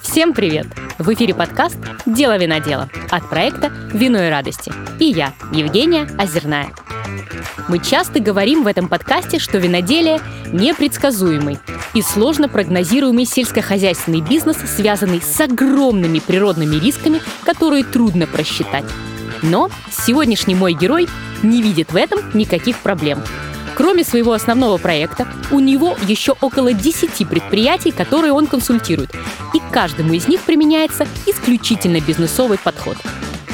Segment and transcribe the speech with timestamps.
[0.00, 0.66] Всем привет!
[0.98, 4.72] В эфире подкаст «Дело винодела» от проекта «Вино и радости».
[4.98, 6.68] И я, Евгения Озерная.
[7.68, 10.20] Мы часто говорим в этом подкасте, что виноделие
[10.52, 11.58] непредсказуемый
[11.94, 18.84] и сложно прогнозируемый сельскохозяйственный бизнес, связанный с огромными природными рисками, которые трудно просчитать.
[19.42, 21.08] Но сегодняшний мой герой
[21.42, 23.22] не видит в этом никаких проблем.
[23.74, 29.14] Кроме своего основного проекта, у него еще около 10 предприятий, которые он консультирует.
[29.54, 32.96] И каждому из них применяется исключительно бизнесовый подход.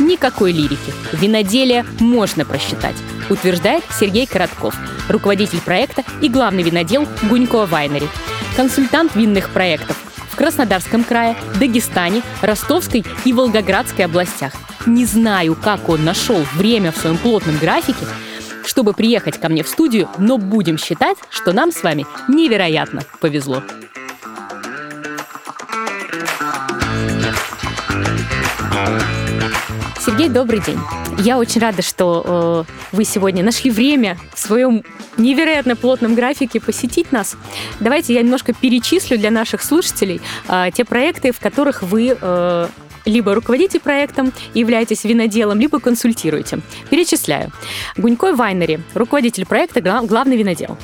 [0.01, 0.92] Никакой лирики.
[1.12, 2.97] Виноделие можно просчитать,
[3.30, 4.75] утверждает Сергей Коротков,
[5.09, 8.09] руководитель проекта и главный винодел Гунько Вайнери,
[8.56, 9.97] консультант винных проектов
[10.30, 14.53] в Краснодарском крае, Дагестане, Ростовской и Волгоградской областях.
[14.87, 18.06] Не знаю, как он нашел время в своем плотном графике,
[18.68, 23.62] чтобы приехать ко мне в студию, но будем считать, что нам с вами невероятно повезло.
[30.05, 30.78] Сергей, добрый день.
[31.19, 34.84] Я очень рада, что э, вы сегодня нашли время в своем
[35.16, 37.36] невероятно плотном графике посетить нас.
[37.80, 42.69] Давайте я немножко перечислю для наших слушателей э, те проекты, в которых вы э,
[43.04, 46.60] либо руководите проектом являетесь виноделом, либо консультируете.
[46.91, 47.52] Перечисляю.
[47.96, 50.77] Гунькой Вайнери, руководитель проекта, главный винодел.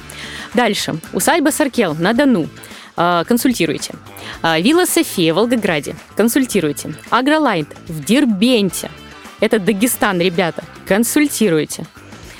[0.54, 0.96] Дальше.
[1.12, 2.48] Усадьба Саркел на Дону.
[2.96, 3.94] А, консультируете.
[4.42, 5.96] А, Вилла София в Волгограде.
[6.16, 6.94] Консультируете.
[7.10, 8.90] Агролайт в Дербенте.
[9.40, 10.62] Это Дагестан, ребята.
[10.86, 11.86] Консультируете.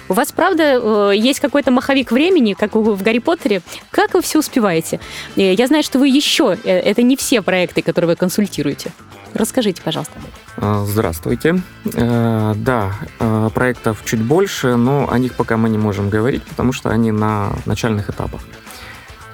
[0.09, 3.63] У вас, правда, э, есть какой-то маховик времени, как в Гарри Поттере?
[3.91, 5.01] Как вы все успеваете?
[5.35, 8.93] Э, я знаю, что вы еще, э, это не все проекты, которые вы консультируете.
[9.35, 10.15] Расскажите, пожалуйста.
[10.57, 11.61] А, здравствуйте.
[11.93, 16.73] Э, да, э, проектов чуть больше, но о них пока мы не можем говорить, потому
[16.73, 18.43] что они на начальных этапах.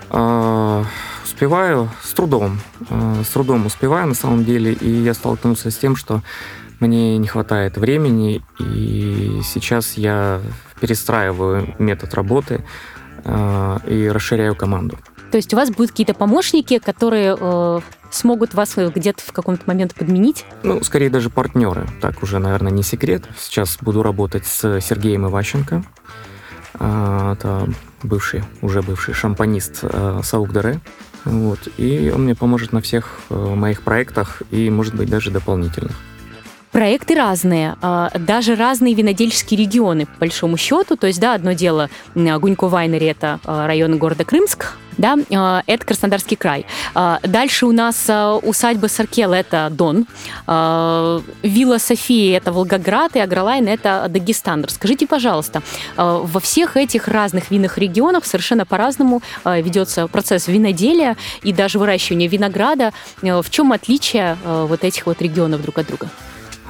[0.08, 0.84] Э,
[1.22, 6.22] успеваю с трудом, с трудом успеваю на самом деле, и я столкнулся с тем, что
[6.80, 10.40] мне не хватает времени, и сейчас я
[10.80, 12.64] перестраиваю метод работы
[13.24, 14.98] и расширяю команду.
[15.30, 17.36] То есть у вас будут какие-то помощники, которые
[18.10, 20.44] смогут вас где-то в каком-то момент подменить?
[20.62, 21.86] Ну, скорее даже партнеры.
[22.00, 23.24] Так уже, наверное, не секрет.
[23.38, 25.84] Сейчас буду работать с Сергеем Иващенко.
[26.74, 27.68] А, это
[28.02, 30.80] бывший, уже бывший шампанист э, Саукдаре.
[31.24, 31.68] Вот.
[31.76, 35.96] И он мне поможет на всех э, моих проектах и, может быть, даже дополнительных.
[36.72, 40.96] Проекты разные, а, даже разные винодельческие регионы, по большому счету.
[40.96, 45.84] То есть, да, одно дело, Гунько Вайнери– это а, район города Крымск, да, а, это
[45.84, 46.66] Краснодарский край.
[47.22, 48.08] Дальше у нас
[48.42, 50.06] усадьба Саркел– это Дон,
[50.46, 54.64] вилла Софии– это Волгоград, и Агролайн– это Дагестан.
[54.64, 55.62] Расскажите, пожалуйста,
[55.96, 62.92] во всех этих разных винных регионах совершенно по-разному ведется процесс виноделия и даже выращивания винограда.
[63.22, 66.08] В чем отличие вот этих вот регионов друг от друга?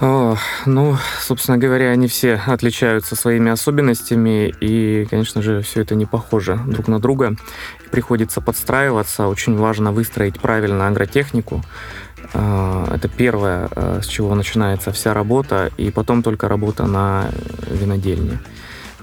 [0.00, 6.58] Ну, собственно говоря, они все отличаются своими особенностями, и, конечно же, все это не похоже
[6.66, 7.36] друг на друга.
[7.90, 11.62] Приходится подстраиваться, очень важно выстроить правильно агротехнику.
[12.32, 17.30] А, это первое, а, с чего начинается вся работа, и потом только работа на
[17.68, 18.38] винодельне.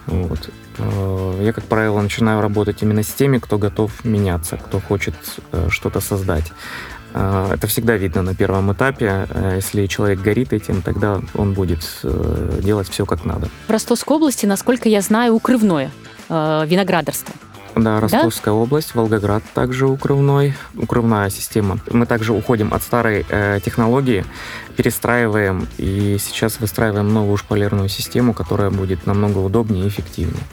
[0.06, 0.50] Вот.
[0.80, 5.16] А, я, как правило, начинаю работать именно с теми, кто готов меняться, кто хочет
[5.52, 6.52] э, что-то создать.
[7.20, 9.28] А, это всегда видно на первом этапе.
[9.30, 13.50] Э, если человек горит этим, тогда он будет э, делать все как надо.
[13.68, 15.90] В Ростовской области, насколько я знаю, укрывное
[16.30, 17.34] э, виноградарство.
[17.76, 18.60] Да, Ростовская да?
[18.60, 21.80] область, Волгоград также укрывной, укрывная система.
[21.92, 24.24] Мы также уходим от старой э, технологии,
[24.76, 30.44] перестраиваем и сейчас выстраиваем новую шпалерную систему, которая будет намного удобнее и эффективнее.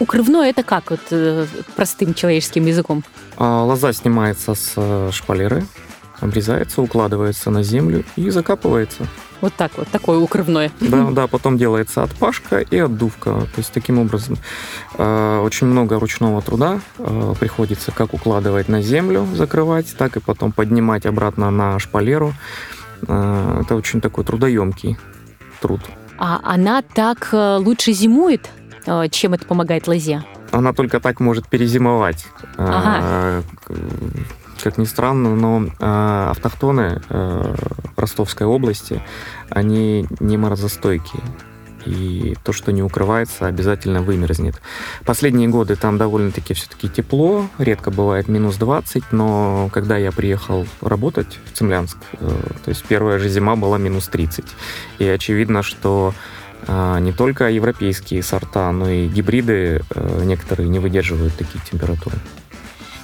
[0.00, 3.04] Укрывное это как вот э, простым человеческим языком?
[3.36, 5.66] А, лоза снимается с шпалеры,
[6.20, 9.06] обрезается, укладывается на землю и закапывается.
[9.40, 10.70] Вот так вот, такое укрывное.
[10.80, 13.32] Да, да, потом делается отпашка и отдувка.
[13.32, 14.38] То есть таким образом
[14.96, 20.52] э, очень много ручного труда э, приходится как укладывать на землю, закрывать, так и потом
[20.52, 22.32] поднимать обратно на шпалеру.
[23.06, 24.96] Э, это очень такой трудоемкий
[25.60, 25.80] труд.
[26.18, 28.48] А она так лучше зимует,
[29.10, 30.24] чем это помогает лозе?
[30.50, 32.26] Она только так может перезимовать.
[32.56, 33.42] Ага.
[34.62, 37.54] Как ни странно, но э, автохтоны э,
[37.96, 39.02] Ростовской области,
[39.50, 41.22] они не морозостойкие.
[41.86, 44.60] И то, что не укрывается, обязательно вымерзнет.
[45.04, 51.38] Последние годы там довольно-таки все-таки тепло, редко бывает минус 20, но когда я приехал работать
[51.44, 52.28] в Цемлянск, э,
[52.64, 54.44] то есть первая же зима была минус 30.
[54.98, 56.12] И очевидно, что
[56.66, 62.16] э, не только европейские сорта, но и гибриды э, некоторые не выдерживают такие температуры.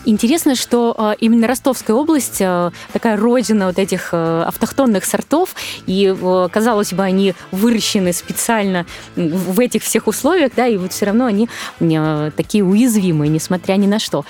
[0.05, 5.55] Интересно, что э, именно Ростовская область э, такая родина вот этих э, автохтонных сортов,
[5.87, 6.15] и,
[6.53, 11.49] казалось бы, они выращены специально в этих всех условиях, да, и вот все равно они
[11.79, 14.25] такие уязвимые, несмотря ни на что.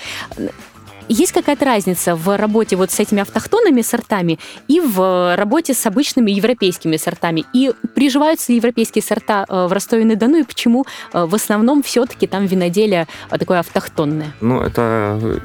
[1.09, 6.31] Есть какая-то разница в работе вот с этими автохтонными сортами и в работе с обычными
[6.31, 7.45] европейскими сортами?
[7.53, 13.59] И приживаются ли европейские сорта в Ростове-на-Дону, и почему в основном все-таки там виноделие такое
[13.59, 14.33] автохтонное?
[14.41, 15.41] Ну, это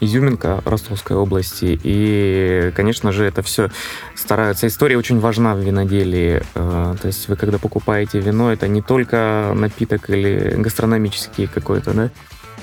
[0.00, 1.78] изюминка Ростовской области.
[1.82, 3.70] И, конечно же, это все
[4.14, 4.66] стараются.
[4.66, 6.42] История очень важна в виноделии.
[6.54, 12.10] То есть вы, когда покупаете вино, это не только напиток или гастрономический какой-то, да,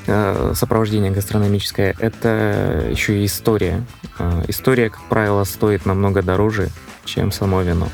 [0.08, 3.84] Э, сопровождение гастрономическое, это еще и история.
[4.18, 6.70] Э, история, как правило, стоит намного дороже,
[7.06, 7.88] чем само вино.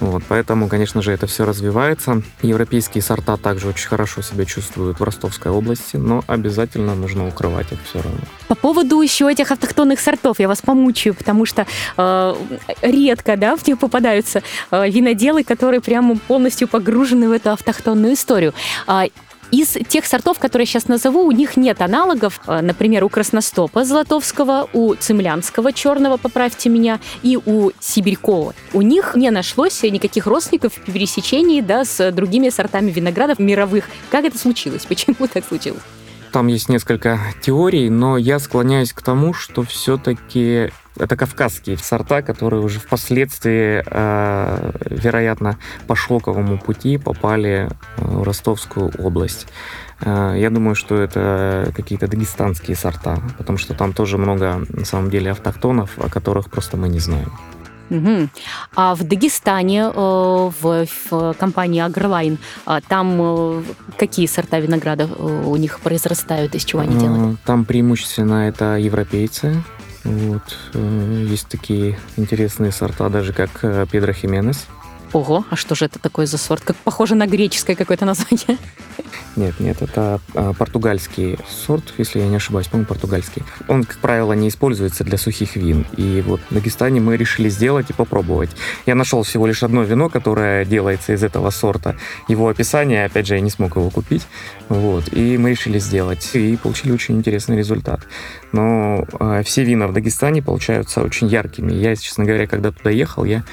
[0.00, 2.22] Вот, поэтому, конечно же, это все развивается.
[2.42, 7.78] Европейские сорта также очень хорошо себя чувствуют в Ростовской области, но обязательно нужно укрывать их
[7.84, 8.20] все равно.
[8.48, 11.66] По поводу еще этих автохтонных сортов я вас помучаю, потому что
[11.96, 12.34] э,
[12.82, 18.54] редко, да, в них попадаются э, виноделы, которые прямо полностью погружены в эту автохтонную историю.
[19.50, 22.40] Из тех сортов, которые я сейчас назову, у них нет аналогов.
[22.46, 28.54] Э, например, у красностопа золотовского, у цемлянского черного, поправьте меня, и у сибирькова.
[28.72, 33.88] У них не нашлось никаких родственников в пересечении да, с другими сортами виноградов мировых.
[34.10, 34.84] Как это случилось?
[34.84, 35.82] Почему так случилось?
[36.32, 42.62] Там есть несколько теорий, но я склоняюсь к тому, что все-таки это кавказские сорта, которые
[42.62, 49.46] уже впоследствии, э, вероятно, по шелковому пути попали э, в Ростовскую область.
[50.00, 55.10] Э, я думаю, что это какие-то дагестанские сорта, потому что там тоже много, на самом
[55.10, 57.32] деле, автохтонов, о которых просто мы не знаем.
[57.90, 58.28] Угу.
[58.76, 62.38] А в Дагестане, в, в компании Агрлайн,
[62.88, 63.64] там
[63.96, 67.40] какие сорта винограда у них произрастают, из чего они делают?
[67.44, 69.62] Там преимущественно это европейцы,
[70.08, 70.56] вот.
[70.74, 74.66] Э, есть такие интересные сорта, даже как э, Педро Хименес.
[75.12, 76.62] Ого, а что же это такое за сорт?
[76.64, 78.58] Как похоже на греческое какое-то название.
[79.36, 83.42] Нет, нет, это а, португальский сорт, если я не ошибаюсь, по-моему, португальский.
[83.68, 85.86] Он, как правило, не используется для сухих вин.
[85.96, 88.50] И вот в Дагестане мы решили сделать и попробовать.
[88.84, 91.96] Я нашел всего лишь одно вино, которое делается из этого сорта.
[92.26, 94.26] Его описание, опять же, я не смог его купить.
[94.68, 95.12] Вот.
[95.12, 96.28] И мы решили сделать.
[96.34, 98.00] И получили очень интересный результат.
[98.52, 101.72] Но э, все вина в Дагестане получаются очень яркими.
[101.72, 103.44] Я, честно говоря, когда туда ехал, я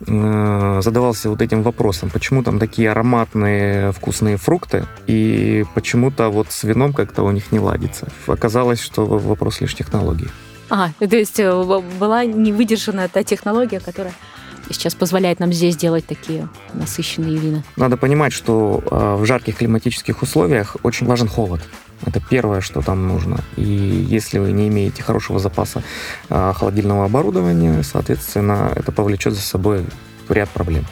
[0.00, 6.92] задавался вот этим вопросом, почему там такие ароматные вкусные фрукты, и почему-то вот с вином
[6.92, 8.08] как-то у них не ладится.
[8.26, 10.28] Оказалось, что вопрос лишь технологии.
[10.70, 14.12] А, то есть э, была не выдержана та технология, которая
[14.70, 17.62] сейчас позволяет нам здесь делать такие насыщенные вина.
[17.76, 21.60] Надо понимать, что э, в жарких климатических условиях очень важен холод.
[22.04, 23.38] Это первое, что там нужно.
[23.56, 25.82] И если вы не имеете хорошего запаса
[26.28, 29.84] а, холодильного оборудования, соответственно, это повлечет за собой
[30.28, 30.84] ряд проблем.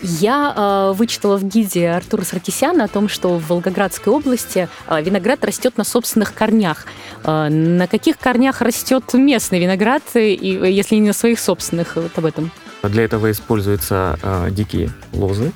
[0.00, 5.44] Я э, вычитала в гиде Артура Саркисяна о том, что в Волгоградской области э, виноград
[5.44, 6.86] растет на собственных корнях.
[7.24, 11.96] Э, на каких корнях растет местный виноград, и, если не на своих собственных?
[11.96, 12.52] Вот об этом.
[12.84, 15.52] Для этого используются э, дикие лозы,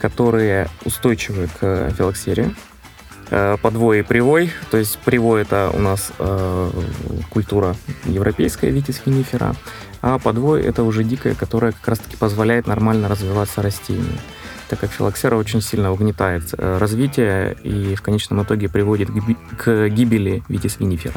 [0.00, 2.54] которые устойчивы к филоксерии.
[3.30, 4.50] Э, подвой и привой.
[4.70, 6.70] То есть привой это у нас э,
[7.30, 7.74] культура
[8.04, 9.54] европейская, витис финифера,
[10.00, 14.18] а подвой это уже дикая, которая как раз-таки позволяет нормально развиваться растению
[14.68, 19.08] так как филоксера очень сильно угнетает э, развитие и в конечном итоге приводит
[19.56, 21.14] к гибели витис винифера.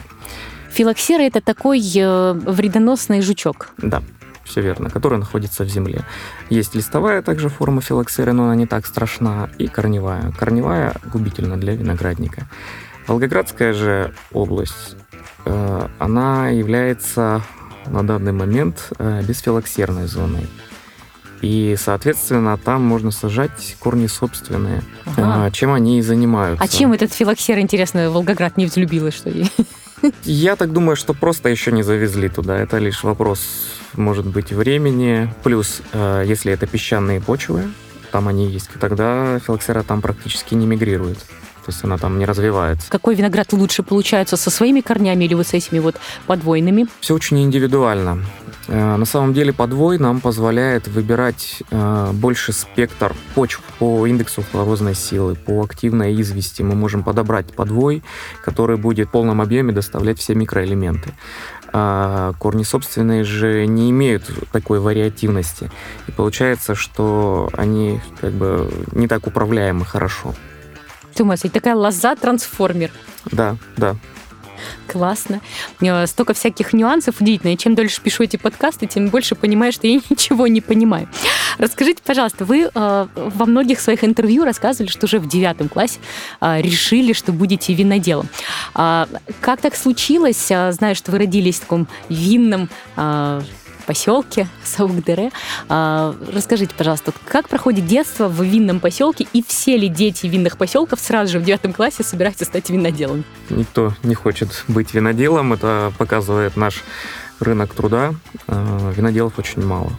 [0.72, 3.70] Филоксера это такой э, вредоносный жучок.
[3.78, 4.04] Да
[4.50, 6.01] все верно, которая находится в земле.
[6.50, 10.32] Есть листовая также форма филоксеры, но она не так страшна, и корневая.
[10.38, 12.48] Корневая губительна для виноградника.
[13.08, 14.96] Волгоградская же область,
[15.46, 17.41] э, она является
[17.86, 20.48] на данный момент э, бесфилоксерной зоной.
[21.41, 24.84] И, соответственно, там можно сажать корни собственные.
[25.06, 25.46] Ага.
[25.46, 26.63] А, чем они и занимаются.
[26.63, 29.46] А чем этот филоксер, интересно, Волгоград не взлюбила, что ли?
[30.24, 32.58] Я так думаю, что просто еще не завезли туда.
[32.58, 33.41] Это лишь вопрос
[33.96, 35.34] может быть времени.
[35.44, 37.63] Плюс, э, если это песчаные почвы,
[38.12, 41.18] там они есть, тогда филоксера там практически не мигрирует.
[41.70, 42.90] То есть она там не развивается.
[42.90, 46.88] Какой виноград лучше получается, со своими корнями или вот с этими вот подвойными?
[47.00, 48.26] Все очень индивидуально.
[48.68, 54.96] Э, на самом деле подвой нам позволяет выбирать э, больше спектр почв по индексу хлорозной
[54.96, 56.64] силы, по активной извести.
[56.64, 58.02] Мы можем подобрать подвой,
[58.44, 61.14] который будет в полном объеме доставлять все микроэлементы
[61.72, 65.70] а корни собственные же не имеют такой вариативности.
[66.08, 70.34] И получается, что они как бы не так управляемы хорошо.
[71.20, 72.92] Ты такая лоза-трансформер.
[73.32, 73.96] Да, да.
[74.88, 75.42] Классно.
[75.82, 77.54] Э, столько всяких нюансов удивительно.
[77.54, 81.08] И чем дольше пишу эти подкасты, тем больше понимаю, что я ничего не понимаю.
[81.58, 86.00] Расскажите, пожалуйста, вы э, во многих своих интервью рассказывали, что уже в девятом классе
[86.42, 88.28] э, решили, что будете виноделом.
[88.76, 89.06] Э,
[89.42, 90.48] как так случилось?
[90.50, 93.42] Э, знаю, что вы родились в таком винном э,
[93.89, 95.31] поселке Саукдере.
[95.67, 101.00] А, расскажите, пожалуйста, как проходит детство в винном поселке и все ли дети винных поселков
[101.00, 103.24] сразу же в девятом классе собираются стать виноделом?
[103.50, 106.84] Никто не хочет быть виноделом, это показывает наш
[107.39, 108.13] рынок труда.
[108.46, 109.91] А, виноделов очень мало.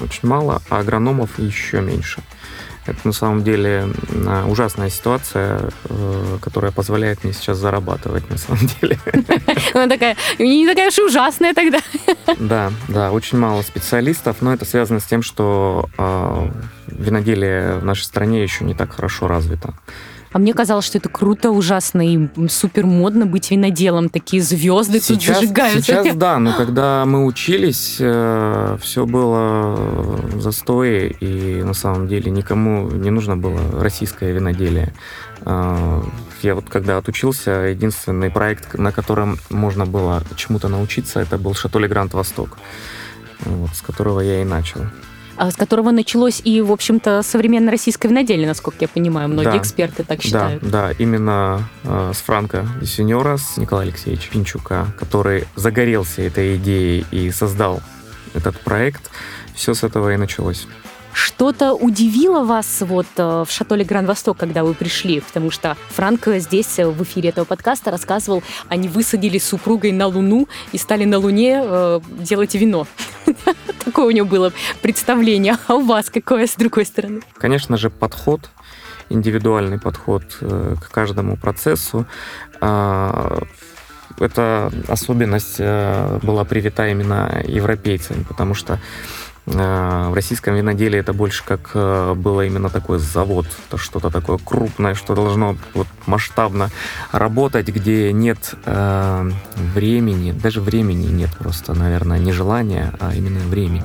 [0.00, 2.22] Очень мало, а агрономов еще меньше.
[2.86, 3.88] Это на самом деле
[4.46, 8.98] ужасная ситуация, э, которая позволяет мне сейчас зарабатывать на самом деле.
[9.74, 11.80] Она такая, не такая уж ужасная тогда.
[12.38, 16.50] Да, да, очень мало специалистов, но это связано с тем, что а,
[16.86, 19.74] виноделие в нашей стране еще не так хорошо развито.
[20.34, 24.08] А мне казалось, что это круто, ужасно и супер модно быть виноделом.
[24.08, 25.80] Такие звезды сейчас, тут зажигаются.
[25.80, 32.32] Сейчас да, но когда мы учились, э, все было в застое, и на самом деле
[32.32, 34.92] никому не нужно было российское виноделие.
[35.42, 36.02] Э,
[36.42, 41.86] я вот когда отучился, единственный проект, на котором можно было чему-то научиться, это был «Шатоле
[41.86, 42.58] Гранд Восток»,
[43.38, 44.80] вот, с которого я и начал.
[45.36, 49.28] А, с которого началось и, в общем-то, современное российское виноделие, насколько я понимаю.
[49.28, 50.62] Многие да, эксперты так считают.
[50.62, 57.04] Да, да, именно э, с Франко Сеньора, с Николая Алексеевича Пинчука, который загорелся этой идеей
[57.10, 57.82] и создал
[58.34, 59.10] этот проект.
[59.54, 60.66] Все с этого и началось.
[61.14, 65.20] Что-то удивило вас вот э, в Шатоле Гранд Восток, когда вы пришли?
[65.20, 70.08] Потому что Франк здесь э, в эфире этого подкаста рассказывал, они высадили с супругой на
[70.08, 72.88] Луну и стали на Луне э, делать вино.
[73.84, 74.52] Такое у него было
[74.82, 75.56] представление.
[75.68, 77.20] А у вас какое с другой стороны?
[77.38, 78.50] Конечно же, подход
[79.08, 82.06] индивидуальный подход э, к каждому процессу.
[82.60, 83.40] А,
[84.18, 88.80] эта особенность была привита именно европейцами, потому что
[89.46, 94.94] в российском виноделии это больше как э, было именно такой завод, это что-то такое крупное,
[94.94, 96.70] что должно вот масштабно
[97.12, 103.84] работать, где нет э, времени, даже времени нет просто, наверное, не желания, а именно времени.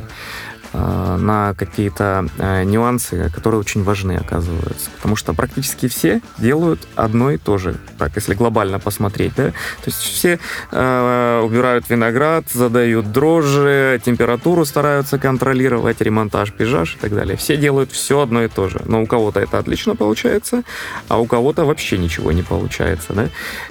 [0.71, 4.91] Э, на какие-то э, нюансы, которые очень важны, оказываются.
[4.91, 7.75] Потому что практически все делают одно и то же.
[7.97, 9.47] Так, если глобально посмотреть, да.
[9.47, 10.39] То есть все
[10.71, 17.35] э, убирают виноград, задают дрожжи, температуру стараются контролировать, ремонтаж, пейзаж и так далее.
[17.35, 18.81] Все делают все одно и то же.
[18.85, 20.63] Но у кого-то это отлично получается,
[21.07, 23.29] а у кого-то вообще ничего не получается, да.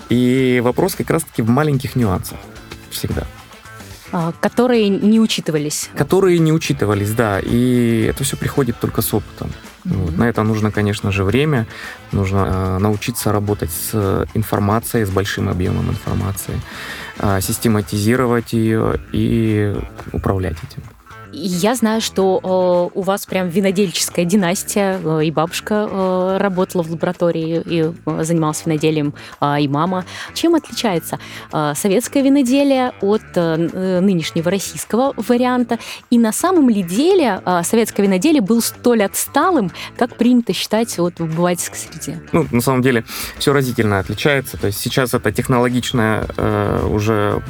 [0.08, 2.38] И вопрос как раз-таки в маленьких нюансах
[2.90, 3.24] всегда.
[4.12, 5.90] А, которые не учитывались.
[5.96, 7.40] Которые не учитывались, да.
[7.40, 9.48] И это все приходит только с опытом.
[9.84, 9.96] Mm-hmm.
[9.96, 10.16] Вот.
[10.16, 11.66] На это нужно, конечно же, время.
[12.12, 16.60] Нужно э, научиться работать с информацией, с большим объемом информации,
[17.18, 19.76] э, систематизировать ее и
[20.12, 20.82] управлять этим.
[21.32, 22.40] Я знаю, что
[22.94, 28.24] э, у вас прям винодельческая династия, э, и бабушка э, работала в лаборатории и э,
[28.24, 30.04] занималась виноделием, э, и мама.
[30.34, 31.18] Чем отличается
[31.52, 35.78] э, советское виноделие от э, э, нынешнего российского варианта?
[36.10, 41.18] И на самом ли деле э, советское виноделие был столь отсталым, как принято считать вот,
[41.18, 42.22] в обывательской среде?
[42.32, 43.04] Ну, на самом деле,
[43.38, 44.56] все разительно отличается.
[44.56, 47.42] То есть сейчас это технологичная э, уже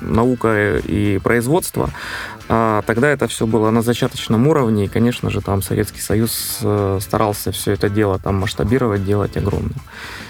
[0.00, 1.90] наука и производство,
[2.48, 6.98] а тогда это все было на зачаточном уровне, и, конечно же, там Советский Союз э,
[7.00, 9.74] старался все это дело там масштабировать, делать огромным.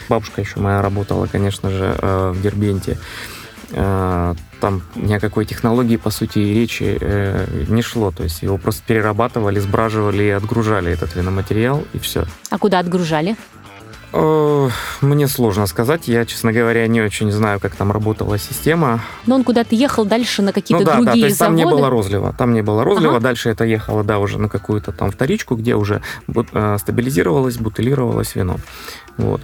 [0.09, 2.99] Бабушка еще моя работала, конечно же, э, в Дербенте.
[3.71, 7.01] Э, там ни о какой технологии, по сути, и речи
[7.71, 8.11] не шло.
[8.11, 12.27] То есть его просто перерабатывали, сбраживали и отгружали этот виноматериал, и все.
[12.51, 13.37] А куда отгружали?
[14.13, 16.09] Э, мне сложно сказать.
[16.09, 19.01] Я, честно говоря, не очень знаю, как там работала система.
[19.27, 21.63] Но он куда-то ехал дальше на какие-то ну, да, другие да, то есть заводы?
[21.63, 22.35] там не было розлива.
[22.37, 23.17] Там не было розлива.
[23.17, 23.21] Ага.
[23.21, 28.57] Дальше это ехало, да, уже на какую-то там вторичку, где уже э, стабилизировалось, бутылировалось вино.
[29.17, 29.41] Вот.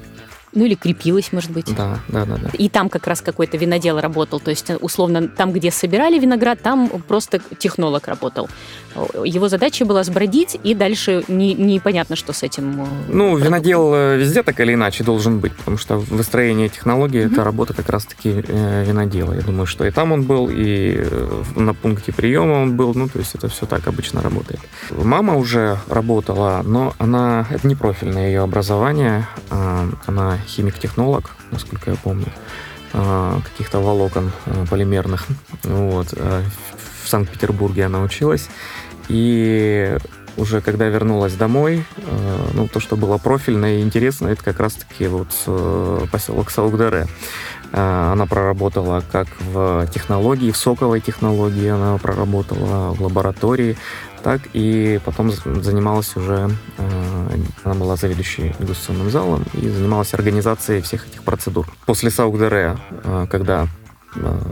[0.56, 1.66] Ну или крепилась, может быть.
[1.76, 2.50] Да, да, да, да.
[2.54, 4.40] И там как раз какой-то винодел работал.
[4.40, 8.48] То есть, условно, там, где собирали виноград, там просто технолог работал.
[9.22, 12.82] Его задача была сбродить, и дальше не, непонятно, что с этим.
[12.82, 17.32] Э, ну, винодел э, везде так или иначе должен быть, потому что выстроение технологии mm-hmm.
[17.32, 19.34] это работа как раз-таки э, винодела.
[19.34, 21.06] Я думаю, что и там он был, и
[21.54, 22.94] на пункте приема он был.
[22.94, 24.60] Ну, то есть это все так обычно работает.
[24.90, 29.26] Мама уже работала, но она это не профильное ее образование.
[29.50, 32.26] А, она химик-технолог, насколько я помню,
[32.92, 35.26] а, каких-то волокон а, полимерных.
[35.62, 36.08] Вот.
[36.16, 36.42] А,
[37.04, 38.48] в Санкт-Петербурге она училась.
[39.08, 39.96] И
[40.36, 41.84] уже когда вернулась домой,
[42.52, 45.28] ну, то, что было профильно и интересно, это как раз-таки вот
[46.10, 47.06] поселок Саугдаре.
[47.76, 53.76] Она проработала как в технологии, в соковой технологии, она проработала в лаборатории,
[54.22, 56.50] так и потом занималась уже,
[57.64, 61.66] она была заведующей дегустационным залом и занималась организацией всех этих процедур.
[61.84, 62.78] После Саудере,
[63.30, 63.68] когда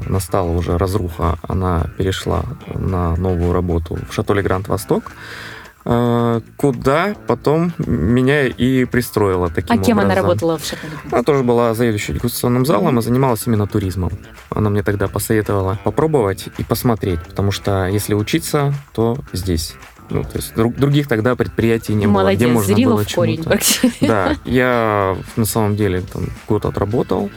[0.06, 5.53] настала уже разруха, она перешла на новую работу в Шатоле Гранд Восток, а,
[5.84, 10.12] куда потом меня и пристроила таким А кем образом.
[10.12, 10.92] она работала в Шатоле?
[11.12, 14.12] Она тоже была заведующей дегустационным залом и занималась именно туризмом.
[14.48, 19.74] Она мне тогда посоветовала попробовать и посмотреть, потому что если учиться, то здесь.
[20.10, 23.42] Ну, то есть друг, других тогда предприятий не Молодец, было, где можно было в корень
[23.42, 24.06] практически.
[24.06, 27.30] Да, я на самом деле там год отработал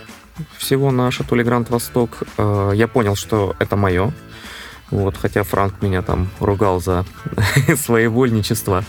[0.57, 2.23] всего на Шатуле Гранд Восток.
[2.37, 4.11] А, я понял, что это мое.
[4.89, 7.05] Вот, хотя Франк меня там ругал за
[7.75, 8.83] своевольничество.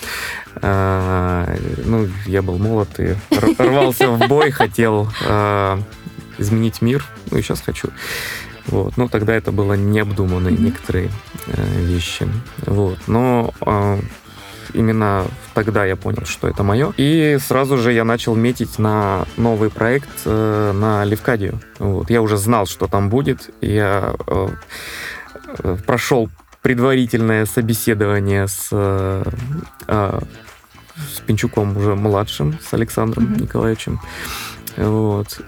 [0.56, 3.14] А, ну, я был молод и
[3.58, 5.80] рвался в бой, хотел а,
[6.38, 7.04] изменить мир.
[7.30, 7.88] Ну, и сейчас хочу.
[8.66, 8.96] Вот.
[8.96, 10.62] Но тогда это было необдуманные mm-hmm.
[10.62, 11.10] некоторые
[11.46, 12.28] э, вещи.
[12.66, 12.98] Вот.
[13.06, 14.00] Но э,
[14.74, 15.24] именно
[15.54, 16.92] тогда я понял, что это мое.
[16.98, 21.60] И сразу же я начал метить на новый проект э, на Левкадию.
[21.78, 22.10] Вот.
[22.10, 23.48] Я уже знал, что там будет.
[23.62, 25.17] Я э, Э,
[25.86, 26.28] прошел
[26.62, 29.24] предварительное собеседование с, э,
[29.86, 30.20] э,
[30.96, 33.42] с Пинчуком уже младшим, с Александром mm-hmm.
[33.42, 34.00] Николаевичем.
[34.76, 35.40] Вот.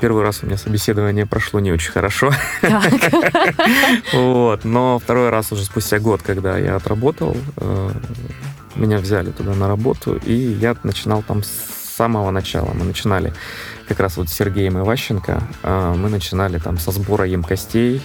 [0.00, 2.30] Первый раз у меня собеседование прошло не очень хорошо.
[4.12, 4.64] вот.
[4.64, 7.36] Но второй раз уже спустя год, когда я отработал,
[8.76, 11.50] меня взяли туда на работу, и я начинал там с
[11.96, 12.70] самого начала.
[12.74, 13.32] Мы начинали
[13.88, 18.02] как раз вот с Сергеем Иващенко, мы начинали там со сбора емкостей,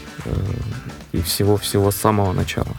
[1.11, 2.73] и всего-всего с самого начала.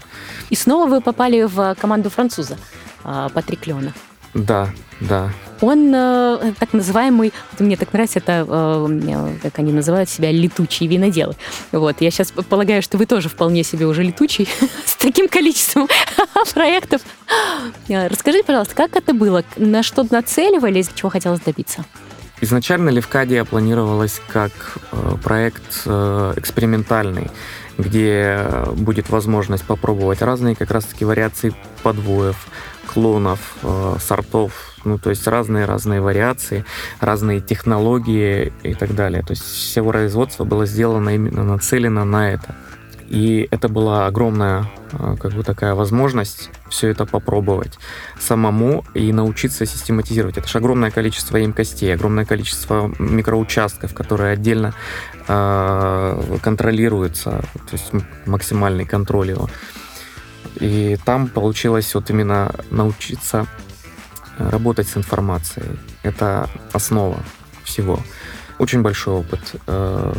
[0.50, 2.56] И снова вы попали в команду француза
[3.04, 3.92] а, Патрик Леона.
[4.34, 4.70] Да,
[5.00, 5.30] да.
[5.60, 11.34] Он э, так называемый, мне так нравится, это, э, как они называют себя, летучие виноделы.
[11.70, 14.48] Вот, я сейчас полагаю, что вы тоже вполне себе уже летучий
[14.84, 15.88] с таким количеством
[16.54, 17.02] проектов.
[17.88, 19.44] Э, расскажите, пожалуйста, как это было?
[19.56, 21.84] На что нацеливались, чего хотелось добиться?
[22.40, 24.50] Изначально Левкадия планировалась как
[24.90, 27.30] э, проект э, экспериментальный
[27.78, 32.46] где будет возможность попробовать разные как раз-таки вариации подвоев,
[32.92, 34.52] клонов, э, сортов,
[34.84, 36.64] ну, то есть разные-разные вариации,
[37.00, 39.22] разные технологии и так далее.
[39.22, 42.54] То есть все производство было сделано именно нацелено на это.
[43.08, 47.78] И это была огромная э, как бы такая возможность все это попробовать
[48.18, 50.38] самому и научиться систематизировать.
[50.38, 54.72] Это же огромное количество емкостей, огромное количество микроучастков, которые отдельно
[55.28, 57.92] э, контролируются, то есть
[58.24, 59.48] максимальный контроль его.
[60.56, 63.46] И там получилось вот именно научиться
[64.38, 65.78] работать с информацией.
[66.02, 67.22] Это основа
[67.64, 68.00] всего
[68.62, 70.12] очень большой опыт э,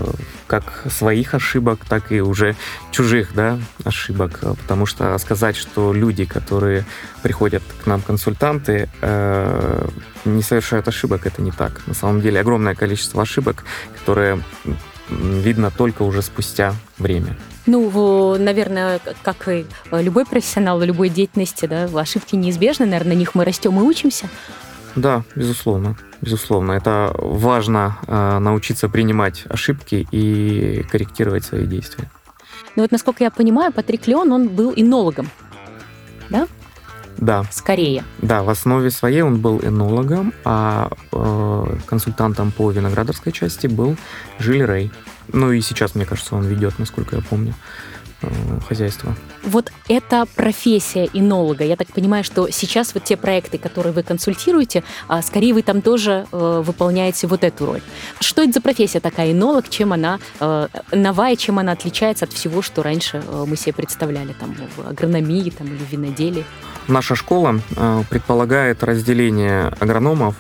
[0.48, 2.56] как своих ошибок, так и уже
[2.92, 4.40] чужих да, ошибок.
[4.62, 6.86] Потому что сказать, что люди, которые
[7.22, 9.88] приходят к нам консультанты, э,
[10.26, 11.82] не совершают ошибок, это не так.
[11.88, 13.64] На самом деле огромное количество ошибок,
[13.98, 14.42] которые
[15.10, 17.38] видно только уже спустя время.
[17.66, 23.46] Ну, наверное, как и любой профессионал любой деятельности, да, ошибки неизбежны, наверное, на них мы
[23.46, 24.28] растем и учимся.
[24.96, 25.98] Да, безусловно.
[26.22, 26.74] Безусловно.
[26.74, 32.10] Это важно э, научиться принимать ошибки и корректировать свои действия.
[32.76, 35.30] Ну вот, насколько я понимаю, Патрик Леон, он был энологом,
[36.30, 36.48] да?
[37.18, 37.44] Да.
[37.52, 38.04] Скорее.
[38.20, 43.96] Да, в основе своей он был энологом, а э, консультантом по виноградарской части был
[44.40, 44.92] Жиль Рей.
[45.32, 47.54] Ну и сейчас, мне кажется, он ведет, насколько я помню.
[48.24, 49.16] Э, хозяйства.
[49.44, 54.84] Вот эта профессия инолога, я так понимаю, что сейчас вот те проекты, которые вы консультируете,
[55.08, 57.82] а, скорее вы там тоже э, выполняете вот эту роль.
[58.22, 62.62] Что это за профессия такая инолог, чем она э, новая, чем она отличается от всего,
[62.62, 66.46] что раньше мы себе представляли там в агрономии там, или в виноделии?
[66.88, 67.60] Наша школа
[68.10, 70.36] предполагает разделение агрономов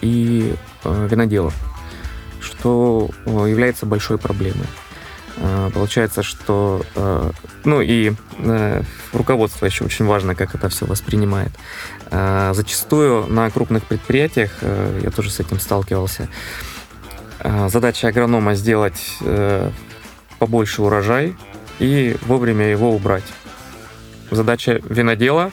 [0.00, 1.54] и виноделов,
[2.58, 4.66] что является большой проблемой.
[5.40, 7.30] Э, получается, что, э,
[7.64, 11.52] ну и э, руководство еще очень важно, как это все воспринимает.
[12.10, 14.50] Зачастую на крупных предприятиях,
[15.02, 16.28] я тоже с этим сталкивался,
[17.66, 19.18] задача агронома сделать
[20.38, 21.36] побольше урожай
[21.78, 23.24] и вовремя его убрать.
[24.30, 25.52] Задача винодела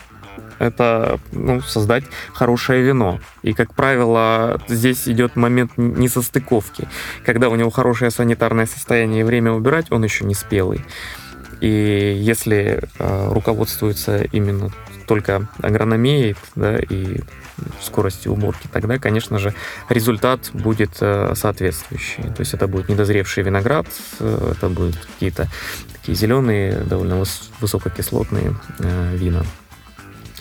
[0.59, 3.19] это ну, создать хорошее вино.
[3.43, 6.87] И, как правило, здесь идет момент несостыковки.
[7.25, 10.83] Когда у него хорошее санитарное состояние и время убирать, он еще не спелый.
[11.61, 14.71] И если э, руководствуется именно
[15.07, 17.21] только агрономией да, и
[17.81, 19.53] скорости уборки, тогда, конечно же,
[19.89, 22.23] результат будет э, соответствующий.
[22.23, 23.87] То есть это будет недозревший виноград,
[24.19, 25.47] э, это будут какие-то
[25.93, 27.23] такие зеленые, довольно
[27.61, 29.43] высококислотные э, вина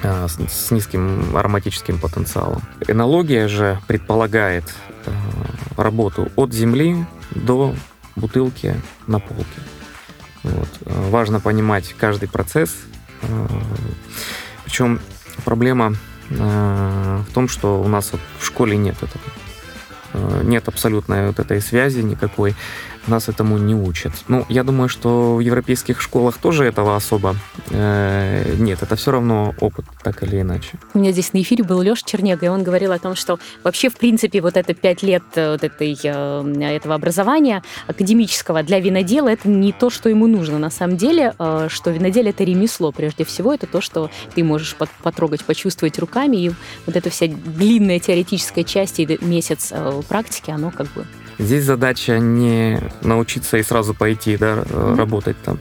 [0.04, 2.62] с низким ароматическим потенциалом.
[2.86, 4.64] Энология же предполагает
[5.76, 7.74] работу от земли до
[8.14, 9.44] бутылки на полке.
[10.42, 10.68] Вот.
[10.84, 12.76] Важно понимать каждый процесс.
[14.64, 15.00] Причем
[15.44, 15.94] проблема
[16.28, 20.42] в том, что у нас в школе нет этого.
[20.44, 22.54] Нет абсолютно вот этой связи никакой
[23.08, 24.12] нас этому не учат.
[24.28, 27.36] Ну, я думаю, что в европейских школах тоже этого особо
[27.70, 28.82] э, нет.
[28.82, 30.78] Это все равно опыт, так или иначе.
[30.94, 33.88] У меня здесь на эфире был Леша Чернега, и он говорил о том, что вообще,
[33.88, 39.28] в принципе, вот это пять лет э, вот этой, э, этого образования академического для винодела
[39.28, 40.58] это не то, что ему нужно.
[40.58, 44.76] На самом деле, э, что виноделие это ремесло, прежде всего, это то, что ты можешь
[45.02, 46.52] потрогать, почувствовать руками, и
[46.86, 49.72] вот эта вся длинная теоретическая часть и месяц
[50.08, 51.06] практики, оно как бы
[51.38, 54.96] Здесь задача не научиться и сразу пойти да, mm-hmm.
[54.96, 55.58] работать там.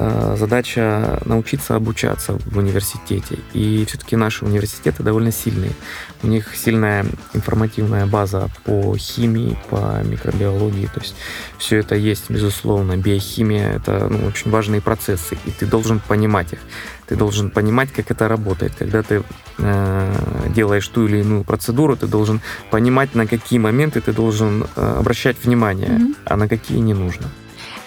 [0.00, 3.38] А, задача научиться обучаться в университете.
[3.52, 5.72] И все-таки наши университеты довольно сильные.
[6.22, 10.86] У них сильная информативная база по химии, по микробиологии.
[10.86, 11.16] То есть
[11.58, 12.96] все это есть, безусловно.
[12.96, 16.60] Биохимия— это ну, очень важные процессы, и ты должен понимать их.
[17.08, 18.72] Ты должен понимать, как это работает.
[18.78, 19.22] Когда ты
[19.58, 20.14] э,
[20.54, 22.40] делаешь ту или иную процедуру, ты должен
[22.70, 26.16] понимать, на какие моменты ты должен э, обращать внимание, mm-hmm.
[26.24, 27.26] а на какие не нужно.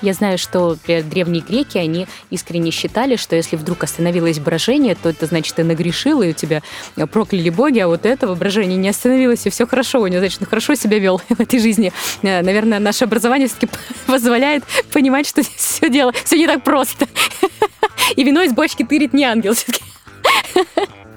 [0.02, 5.26] Я знаю, что древние греки, они искренне считали, что если вдруг остановилось брожение, то это
[5.26, 6.62] значит, ты нагрешил, и у тебя
[7.12, 10.48] прокляли боги, а вот этого брожения не остановилось, и все хорошо у него, значит, ну
[10.48, 11.94] хорошо себя вел в этой жизни.
[12.22, 13.72] Э, наверное, наше образование все-таки
[14.08, 17.08] позволяет понимать, что все дело, все не так просто.
[18.16, 19.84] И вино из бочки тырит не ангел все-таки.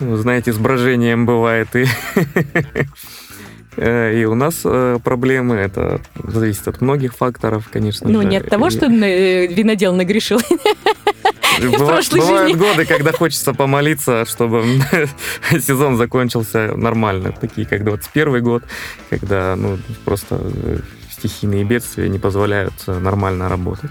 [0.01, 2.85] Вы знаете, с брожением бывает и Э,
[3.77, 8.29] и у нас э, проблемы, это зависит от многих факторов, конечно Ну, же.
[8.29, 10.41] не от того, что э, винодел нагрешил.
[11.61, 14.65] Бывают годы, когда хочется помолиться, чтобы
[15.51, 17.33] сезон закончился нормально.
[17.33, 18.65] Такие, как 21 год,
[19.09, 20.41] когда ну, просто
[21.11, 23.91] стихийные бедствия не позволяют нормально работать.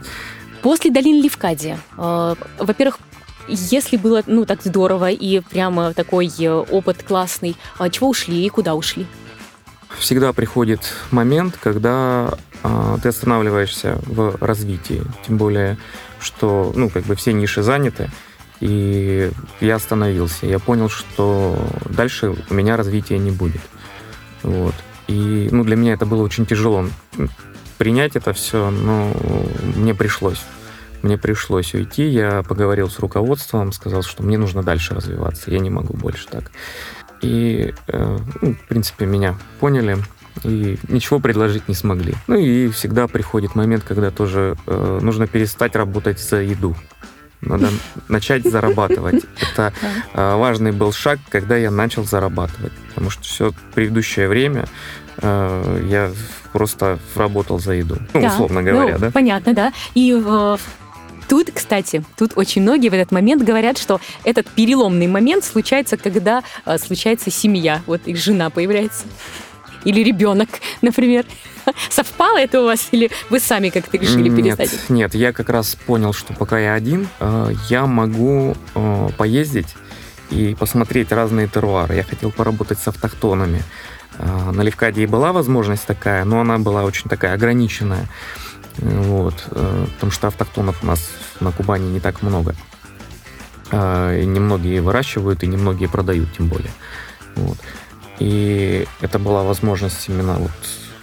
[0.61, 2.99] После долины Левкадия, во-первых,
[3.47, 8.75] если было ну так здорово и прямо такой опыт классный, а чего ушли и куда
[8.75, 9.05] ушли?
[9.97, 15.03] Всегда приходит момент, когда э, ты останавливаешься в развитии.
[15.25, 15.77] Тем более,
[16.19, 18.09] что ну, как бы все ниши заняты.
[18.59, 20.45] И я остановился.
[20.45, 23.61] Я понял, что дальше у меня развития не будет.
[24.41, 24.75] Вот.
[25.07, 26.85] И ну, для меня это было очень тяжело
[27.83, 29.11] принять это все, но
[29.75, 30.41] мне пришлось.
[31.01, 35.69] Мне пришлось уйти, я поговорил с руководством, сказал, что мне нужно дальше развиваться, я не
[35.69, 36.49] могу больше так.
[37.23, 39.97] И, э, ну, в принципе, меня поняли
[40.43, 42.15] и ничего предложить не смогли.
[42.27, 46.75] Ну и всегда приходит момент, когда тоже э, нужно перестать работать за еду.
[47.41, 47.69] Надо
[48.07, 49.23] начать зарабатывать.
[49.41, 49.73] Это
[50.13, 52.73] э, важный был шаг, когда я начал зарабатывать.
[52.89, 54.65] Потому что все предыдущее время
[55.17, 56.11] э, я
[56.51, 57.97] просто работал за еду.
[58.13, 58.27] Ну, да.
[58.27, 59.11] условно говоря, ну, да?
[59.11, 59.73] Понятно, да.
[59.93, 60.57] И э,
[61.27, 66.43] Тут, кстати, тут очень многие в этот момент говорят, что этот переломный момент случается, когда
[66.65, 67.81] э, случается семья.
[67.85, 69.03] Вот их жена появляется.
[69.85, 70.49] Или ребенок,
[70.81, 71.25] например.
[71.89, 74.71] Совпало это у вас, или вы сами как-то решили перестать?
[74.89, 79.75] Нет, нет, я как раз понял, что пока я один, э, я могу э, поездить
[80.29, 81.95] и посмотреть разные теруары.
[81.95, 83.61] Я хотел поработать с автохтонами.
[84.17, 88.09] Э, на Левкадии была возможность такая, но она была очень такая ограниченная.
[88.77, 91.09] Вот, э, потому что автохтонов у нас
[91.39, 92.55] на Кубани не так много.
[93.71, 96.71] А, и немногие выращивают, и немногие продают, тем более.
[97.35, 97.57] Вот.
[98.19, 100.51] И это была возможность именно вот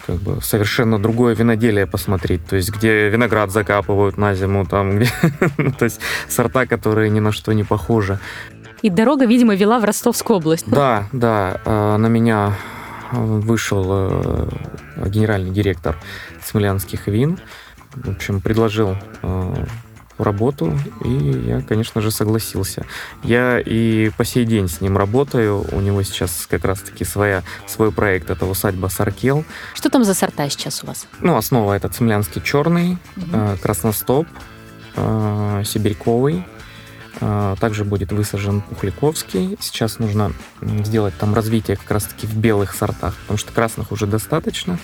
[0.07, 5.11] как бы совершенно другое виноделие посмотреть, то есть где виноград закапывают на зиму, там где,
[5.59, 8.19] ну, то есть сорта, которые ни на что не похожи.
[8.83, 10.69] И дорога, видимо, вела в Ростовскую область.
[10.69, 12.55] Да, да, а, на меня
[13.13, 14.49] вышел э,
[15.07, 15.97] генеральный директор
[16.45, 17.39] смолянских вин,
[17.95, 19.65] в общем, предложил э,
[20.19, 22.85] работу, и я, конечно же, согласился.
[23.23, 25.65] Я и по сей день с ним работаю.
[25.73, 29.45] У него сейчас как раз-таки своя, свой проект, это усадьба Саркел.
[29.75, 31.07] Что там за сорта сейчас у вас?
[31.21, 33.59] Ну, основа это цемлянский черный, угу.
[33.63, 34.27] красностоп,
[34.95, 36.45] сибирьковый,
[37.21, 39.57] также будет высажен Пухляковский.
[39.61, 40.33] Сейчас нужно
[40.85, 44.79] сделать там развитие как раз-таки в белых сортах, потому что красных уже достаточно.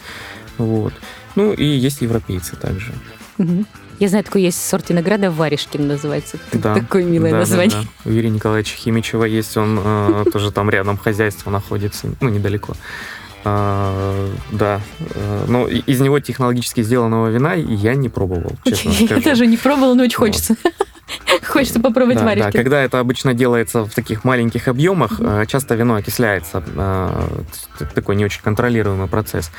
[0.59, 0.92] Вот.
[1.35, 2.92] Ну и есть европейцы также.
[3.38, 3.64] Угу.
[3.99, 6.38] Я знаю, такой есть сорт винограда Варежкин называется.
[6.53, 7.70] Да, Такое милое да, название.
[7.70, 8.11] Да, да.
[8.11, 12.75] У Юрия Николаевича Химичева есть, он э, тоже там рядом хозяйство находится, ну, недалеко.
[13.44, 19.22] А, да, э, но из него технологически сделанного вина я не пробовал, честно Я скажу.
[19.22, 20.27] тоже не пробовала, но очень Вот.
[20.29, 20.57] хочется.
[21.47, 22.57] Хочется попробовать Да, да, варежки.
[22.57, 26.62] когда это обычно делается в таких маленьких объемах, э, часто вино окисляется.
[27.79, 29.51] это такой не очень контролируемый процесс.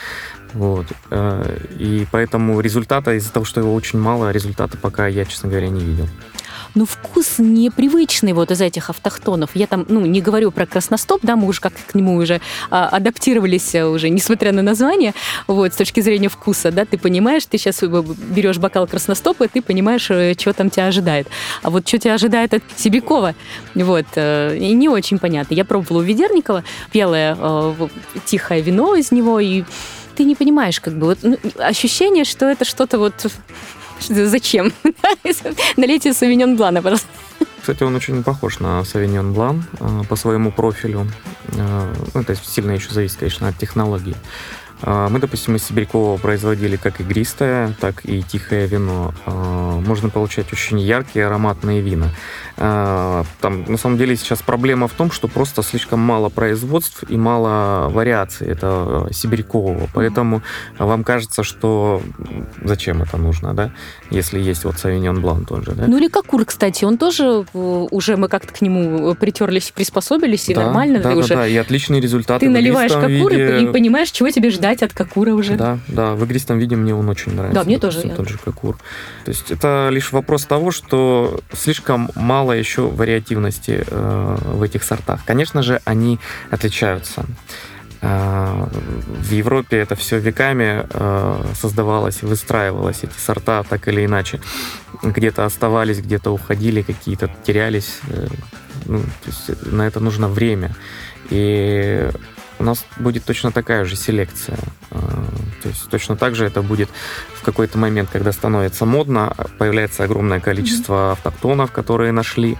[0.53, 0.85] Вот.
[1.09, 5.69] э, И поэтому результата, из-за того, что его очень мало, результата пока я, честно говоря,
[5.69, 6.07] не видел.
[6.75, 9.51] Ну, вкус непривычный вот из этих автохтонов.
[9.53, 12.87] Я там, ну, не говорю про красностоп, да, мы уже как к нему уже а,
[12.89, 15.13] адаптировались а, уже, несмотря на название,
[15.47, 19.61] вот, с точки зрения вкуса, да, ты понимаешь, ты сейчас берешь бокал красностопа, и ты
[19.61, 21.27] понимаешь, что там тебя ожидает.
[21.63, 23.35] А вот что тебя ожидает от Сибирякова,
[23.75, 25.53] вот, э, и не очень понятно.
[25.53, 27.87] Я пробовала у Ведерникова белое э,
[28.25, 29.63] тихое вино из него, и
[30.15, 33.13] ты не понимаешь, как бы, вот, ну, ощущение, что это что-то вот...
[33.99, 34.71] Зачем?
[35.77, 37.07] Налейте савиньон блана, пожалуйста.
[37.59, 41.05] Кстати, он очень похож на Савиньон Блан э, по своему профилю.
[41.57, 44.15] Э, Ну, это сильно еще зависит, конечно, от технологии.
[44.81, 49.13] Э, Мы, допустим, из Сибирякова производили как игристое, так и тихое вино.
[49.25, 49.31] Э,
[49.85, 52.09] Можно получать очень яркие ароматные вина.
[52.57, 57.17] Э, Там, на самом деле, сейчас проблема в том, что просто слишком мало производств и
[57.17, 59.87] мало вариаций этого сибирякового.
[59.93, 60.41] Поэтому
[60.77, 62.01] вам кажется, что
[62.63, 63.71] зачем это нужно, да?
[64.11, 65.85] Если есть вот Савиньон Блан тот же, да?
[65.87, 70.53] Ну или Кокур, кстати, он тоже э, уже мы как-то к нему притерлись, приспособились, и
[70.53, 71.35] Да, нормально да, да, уже...
[71.35, 72.45] да, и отличные результаты.
[72.45, 73.61] Ты наливаешь Кокур виде.
[73.61, 75.55] и понимаешь, чего тебе ждать от Кокура уже.
[75.55, 77.59] Да, да, в игристом виде мне он очень нравится.
[77.61, 78.77] Да, мне тоже, допустим, я- Тот же Кокур.
[79.25, 85.21] То есть это лишь вопрос того, что слишком мало еще вариативности э, в этих сортах.
[85.25, 86.19] Конечно же, они
[86.51, 87.25] отличаются.
[88.01, 88.65] Э,
[89.21, 94.39] В Европе это все веками э, создавалось, выстраивалось, эти сорта так или иначе.
[95.03, 97.99] Где-то оставались, где-то уходили, какие-то терялись.
[98.09, 98.27] Э,
[98.85, 100.69] Ну, то есть на это нужно время.
[101.31, 102.09] И
[102.59, 104.57] у нас будет точно такая же селекция.
[104.91, 104.97] Э,
[105.63, 106.89] То есть точно так же это будет
[107.35, 112.57] в какой-то момент, когда становится модно, появляется огромное количество автохтонов, которые нашли,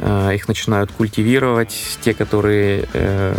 [0.00, 3.34] э, их начинают культивировать, те, которые э,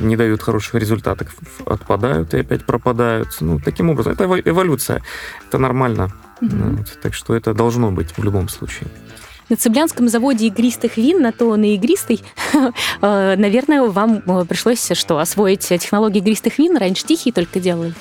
[0.00, 1.28] не дают хороших результатов,
[1.66, 3.36] отпадают и опять пропадают.
[3.40, 5.02] Ну, таким образом, это эво- эволюция,
[5.48, 6.12] это нормально.
[6.40, 6.98] Вот.
[7.02, 8.88] Так что это должно быть в любом случае.
[9.48, 12.22] На Цыблянском заводе игристых вин, на то он и игристый,
[12.54, 16.76] э, наверное, вам э, пришлось что, освоить технологии игристых вин?
[16.76, 17.94] Раньше тихие только делали?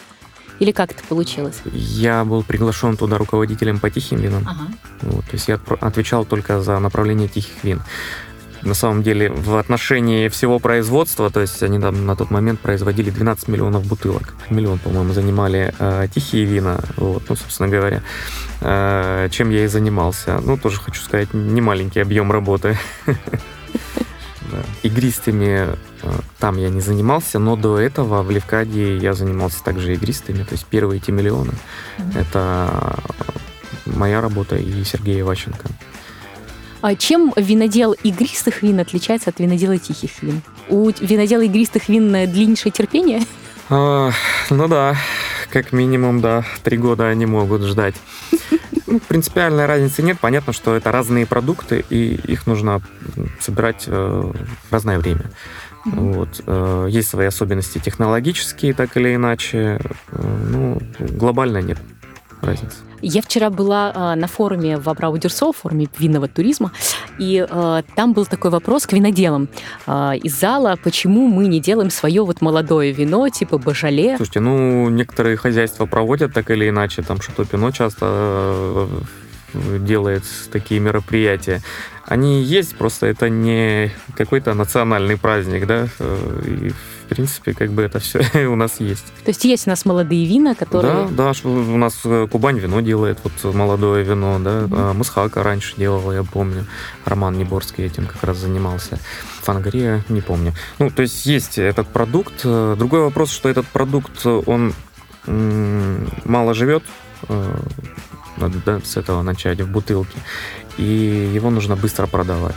[0.59, 1.55] Или как это получилось?
[1.73, 4.47] Я был приглашен туда руководителем по тихим винам.
[4.47, 4.67] Ага.
[5.01, 7.81] Вот, то есть я отвечал только за направление тихих вин.
[8.63, 13.09] На самом деле, в отношении всего производства, то есть они там на тот момент производили
[13.09, 14.35] 12 миллионов бутылок.
[14.49, 16.79] Миллион, по-моему, занимали э, тихие вина.
[16.97, 18.03] Вот, ну, собственно говоря,
[18.61, 20.39] э, чем я и занимался.
[20.43, 22.77] Ну, тоже хочу сказать, не маленький объем работы.
[24.83, 25.67] Игристыми
[26.03, 30.43] э, там я не занимался, но до этого в Левкаде я занимался также игристыми.
[30.43, 31.53] То есть первые эти миллионы
[32.15, 32.99] это
[33.85, 35.67] моя работа и Сергея Ващенко.
[36.81, 40.41] А чем винодел игристых вин отличается от винодела тихих вин?
[40.67, 43.21] У винодела игристых вин э, длиннейшее терпение?
[43.69, 44.11] А,
[44.49, 44.95] ну да,
[45.51, 47.95] как минимум, да, три года они могут ждать.
[48.87, 50.19] Ну, принципиальной разницы нет.
[50.19, 52.81] Понятно, что это разные продукты, и их нужно
[53.39, 55.31] собирать э, в разное время.
[55.85, 56.41] Вот.
[56.45, 59.79] э, Есть свои особенности технологические, так или иначе.
[60.11, 61.77] Э, Ну, глобально нет
[62.41, 62.77] разницы.
[63.01, 66.71] Я вчера была а, на форуме в Абрау Дюрсо, форуме винного туризма,
[67.17, 69.49] и а, там был такой вопрос к виноделам
[69.87, 74.17] а, из зала, почему мы не делаем свое вот молодое вино, типа Бажале.
[74.17, 78.87] Слушайте, ну, некоторые хозяйства проводят так или иначе, там что-то Пино часто
[79.53, 81.61] э, делает такие мероприятия.
[82.05, 86.73] Они есть, просто это не какой-то национальный праздник, да, э, и
[87.11, 89.05] принципе, как бы это все у нас есть.
[89.25, 91.09] То есть есть у нас молодые вина, которые...
[91.09, 95.75] Да, да, у нас э, Кубань вино делает, вот молодое вино, да, а Мусхака раньше
[95.75, 96.65] делала, я помню,
[97.03, 98.97] Роман Неборский этим как раз занимался,
[99.41, 100.53] Фангрия, не помню.
[100.79, 102.41] Ну, то есть есть этот продукт.
[102.45, 104.73] Э, Другой вопрос, что этот продукт, он
[105.27, 106.83] мало живет,
[107.27, 107.55] э,
[108.37, 110.17] надо да, с этого начать в бутылке,
[110.77, 112.55] и его нужно быстро продавать.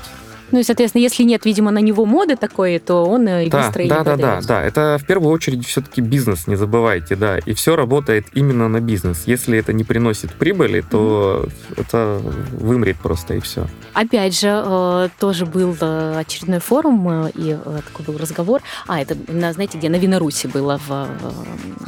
[0.54, 3.84] Ну и, соответственно, если нет, видимо, на него моды такой, то он и да, быстро
[3.84, 4.62] и да, не да, да, да.
[4.62, 7.38] Это в первую очередь все-таки бизнес, не забывайте, да.
[7.38, 9.24] И все работает именно на бизнес.
[9.26, 12.20] Если это не приносит прибыли, то это
[12.52, 13.66] вымрет просто и все.
[13.94, 18.62] Опять же, э, тоже был э, очередной форум э, и э, такой был разговор.
[18.86, 19.88] А, это, на, знаете, где?
[19.88, 21.08] На Винорусе было в,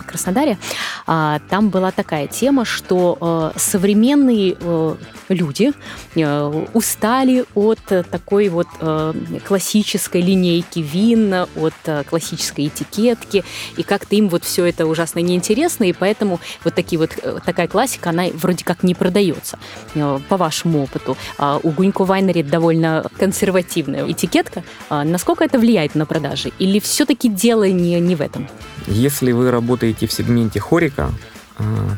[0.09, 0.59] Краснодаре.
[1.07, 4.95] А, Там была такая тема, что э, современные э,
[5.29, 5.73] люди
[6.15, 9.13] э, устали от э, такой вот э,
[9.47, 13.45] классической линейки вин, от э, классической этикетки,
[13.77, 17.69] и как-то им вот все это ужасно неинтересно, и поэтому вот такие вот э, такая
[17.69, 19.59] классика, она вроде как не продается.
[19.95, 24.65] Э, По вашему опыту, а у Гунько Вайнери довольно консервативная этикетка.
[24.89, 26.53] А Насколько это влияет на продажи?
[26.59, 28.49] Или все-таки дело не, не в этом?
[28.87, 31.11] Если вы работаете в сегменте хорика,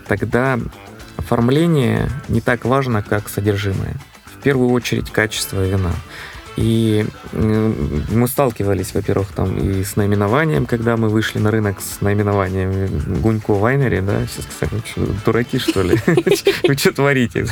[0.06, 0.58] тогда
[1.16, 3.96] оформление не так важно, как содержимое.
[4.24, 5.92] В первую очередь качество вина.
[6.58, 13.20] И мы сталкивались, во-первых, там и с наименованием, когда мы вышли на рынок с наименованием
[13.20, 15.96] Гунько Вайнери, да, все сказали, «Вы что, дураки, что ли?
[16.68, 17.46] Вы что творите?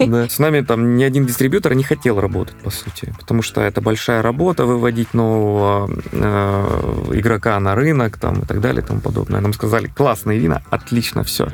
[0.00, 4.22] С нами там ни один дистрибьютор не хотел работать, по сути, потому что это большая
[4.22, 9.40] работа, выводить нового э, игрока на рынок там, и так далее и тому подобное.
[9.40, 11.52] Нам сказали, классные вина, отлично, все.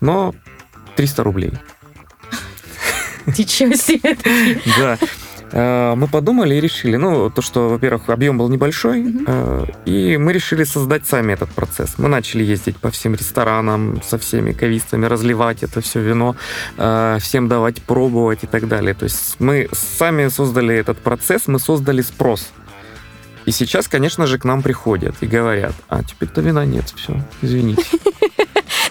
[0.00, 0.32] Но
[0.94, 1.52] 300 рублей.
[3.26, 4.16] Ничего себе!
[4.78, 4.96] Да.
[5.54, 10.32] Э, Мы подумали и решили, ну, то, что, во-первых, объем был небольшой, э, и мы
[10.32, 11.94] решили создать сами этот процесс.
[11.98, 16.34] Мы начали ездить по всем ресторанам со всеми кавистами, разливать это все вино,
[16.76, 18.94] э, всем давать пробовать и так далее.
[18.94, 22.52] То есть мы сами создали этот процесс, мы создали спрос.
[23.46, 27.12] И сейчас, конечно же, к нам приходят и говорят, а теперь-то вина нет, все,
[27.42, 27.84] извините.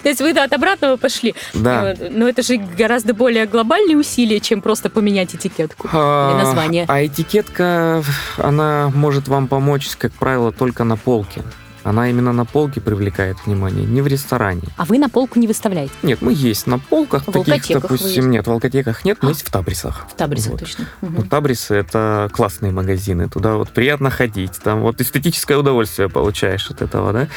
[0.04, 1.34] То есть вы да, от обратного пошли.
[1.54, 1.94] Да.
[1.98, 5.88] Э, Но это же гораздо более глобальные усилия, чем просто поменять этикетку.
[5.92, 6.84] А, название.
[6.86, 8.04] А этикетка,
[8.36, 11.42] она может вам помочь, как правило, только на полке.
[11.84, 14.62] Она именно на полке привлекает внимание, не в ресторане.
[14.76, 15.92] А вы на полку не выставляете?
[16.02, 19.50] Нет, мы есть на полках, В таких, допустим, нет, в алкотеках нет, мы есть в
[19.50, 20.06] табрисах.
[20.10, 20.60] В Табризе Вот.
[20.60, 20.86] точно.
[21.02, 21.28] Мгм.
[21.28, 27.12] табрисы это классные магазины, туда вот приятно ходить, там вот эстетическое удовольствие получаешь от этого,
[27.12, 27.28] да.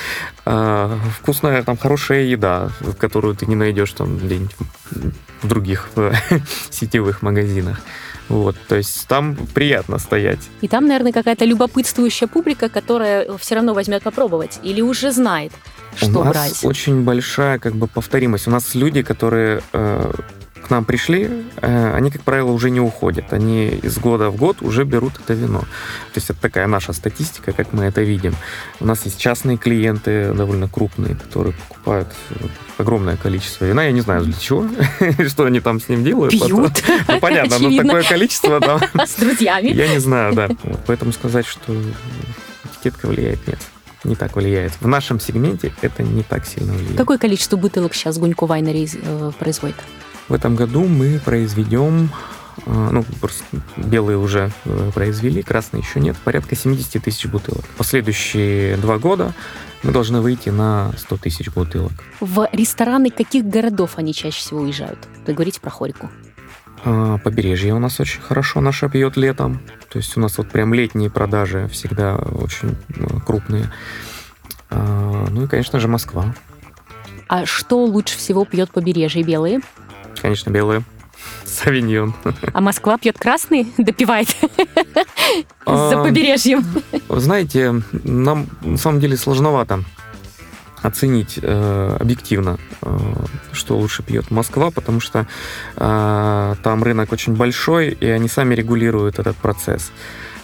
[0.45, 4.55] А, вкусная, там хорошая еда, которую ты не найдешь там где-нибудь
[5.41, 5.89] в других
[6.69, 7.81] сетевых магазинах.
[8.29, 10.39] Вот, то есть там приятно стоять.
[10.61, 15.51] И там, наверное, какая-то любопытствующая публика, которая все равно возьмет попробовать или уже знает,
[15.95, 16.63] что У нас брать.
[16.63, 18.47] очень большая как бы повторимость.
[18.47, 20.11] У нас люди, которые э,
[20.67, 21.29] к нам пришли,
[21.61, 23.33] э, они, как правило, уже не уходят.
[23.33, 25.61] Они из года в год уже берут это вино.
[25.61, 28.35] То есть это такая наша статистика, как мы это видим.
[28.79, 32.35] У нас есть частные клиенты довольно крупные, которые покупают э,
[32.77, 33.83] огромное количество вина.
[33.85, 34.67] Я не знаю для чего,
[35.29, 36.31] что они там с ним делают.
[36.33, 36.49] Пьют.
[36.49, 39.69] Ну, понятно, но такое количество там, С друзьями.
[39.69, 40.49] я не знаю, да.
[40.85, 41.73] Поэтому сказать, что
[42.65, 43.59] этикетка влияет, нет.
[44.03, 44.73] Не так влияет.
[44.79, 46.97] В нашем сегменте это не так сильно влияет.
[46.97, 49.75] Какое количество бутылок сейчас Гунько Вайнери э, производит?
[50.29, 52.09] В этом году мы произведем,
[52.65, 53.05] э, ну,
[53.77, 57.65] белые уже э, произвели, красные еще нет, порядка 70 тысяч бутылок.
[57.77, 59.33] Последующие два года
[59.83, 61.93] мы должны выйти на 100 тысяч бутылок.
[62.19, 64.99] В рестораны каких городов они чаще всего уезжают?
[65.25, 66.09] Вы говорите про Хорику.
[66.85, 69.59] А, Побережье у нас очень хорошо наше пьет летом.
[69.89, 73.71] То есть у нас вот прям летние продажи всегда очень э, крупные.
[74.69, 76.33] А, Ну и, конечно же, Москва.
[77.27, 79.59] А что лучше всего пьет побережье белые?
[80.21, 80.83] Конечно, белые.
[81.45, 82.13] Савиньон.
[82.53, 84.29] А Москва пьет красные, допивает
[85.65, 86.63] за А, побережьем.
[87.09, 89.83] Знаете, нам на самом деле сложновато
[90.81, 92.97] оценить э, объективно, э,
[93.51, 95.27] что лучше пьет Москва, потому что
[95.75, 99.91] э, там рынок очень большой, и они сами регулируют этот процесс.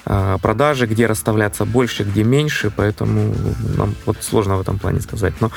[0.05, 3.33] Э, продажи, где расставляться больше, где меньше, поэтому
[3.77, 5.33] нам вот сложно в этом плане сказать.
[5.39, 5.51] Но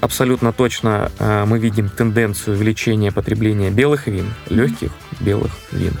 [0.00, 5.92] абсолютно точно э, мы видим тенденцию увеличения потребления белых вин, легких белых вин.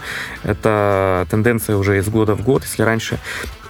[0.42, 2.64] Это тенденция уже из года в год.
[2.64, 3.18] Если раньше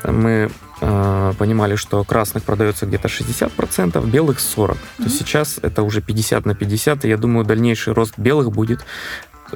[0.04, 5.08] мы понимали, что красных продается где-то 60%, белых 40%, то Мгм.
[5.10, 8.84] сейчас это уже 50 на 50, и я думаю, дальнейший рост белых будет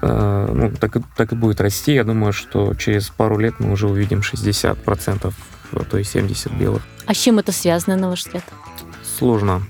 [0.00, 1.92] э, ну, так, и- так и будет расти.
[1.94, 5.34] Я думаю, что через пару лет мы уже увидим 60%,
[5.72, 6.82] а то и 70 белых.
[7.06, 8.44] А с чем это связано, на ваш взгляд?
[9.18, 9.62] Сложно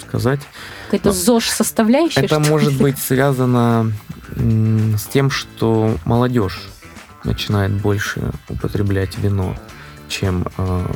[0.00, 0.40] сказать.
[0.86, 2.20] Какая-то Ну, ЗОЖ составляющая?
[2.20, 2.48] Это что ли?
[2.50, 3.92] может быть связано
[4.36, 6.62] с тем, что молодежь
[7.24, 9.54] начинает больше употреблять вино,
[10.08, 10.86] чем э,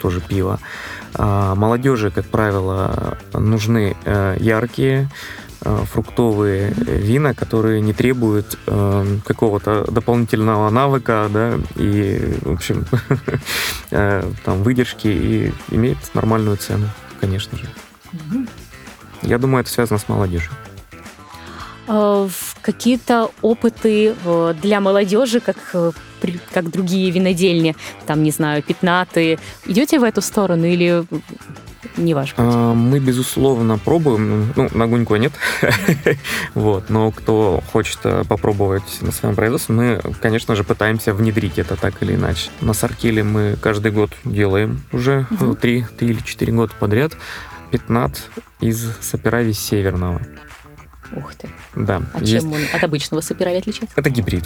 [0.00, 0.58] тоже пиво.
[1.14, 5.08] А молодежи, как правило, нужны э, яркие,
[5.62, 12.84] э, фруктовые вина, которые не требуют э, какого-то дополнительного навыка, да, и, в общем,
[13.90, 16.88] э, там, выдержки и имеет нормальную цену,
[17.20, 17.66] конечно же.
[19.22, 20.52] Я думаю, это связано с молодежью.
[21.86, 22.28] Э,
[22.62, 25.56] какие-то опыты э, для молодежи, как,
[26.52, 29.38] как другие винодельни, там, не знаю, пятнаты.
[29.66, 31.04] Идете в эту сторону или
[31.96, 32.44] не ваш путь?
[32.48, 34.52] А, мы, безусловно, пробуем.
[34.56, 35.32] Ну, на Гунько нет.
[36.54, 36.90] вот.
[36.90, 37.98] Но кто хочет
[38.28, 42.50] попробовать на своем производстве, мы, конечно же, пытаемся внедрить это так или иначе.
[42.60, 45.26] На Саркеле мы каждый год делаем уже
[45.60, 47.12] три, три или четыре года подряд
[47.70, 48.22] пятнат
[48.60, 50.22] из Саперави Северного.
[51.16, 51.48] Ух ты.
[51.74, 52.02] Да.
[52.12, 52.42] А есть...
[52.42, 53.94] чем он от обычного саперави отличается?
[53.98, 54.44] Это гибрид.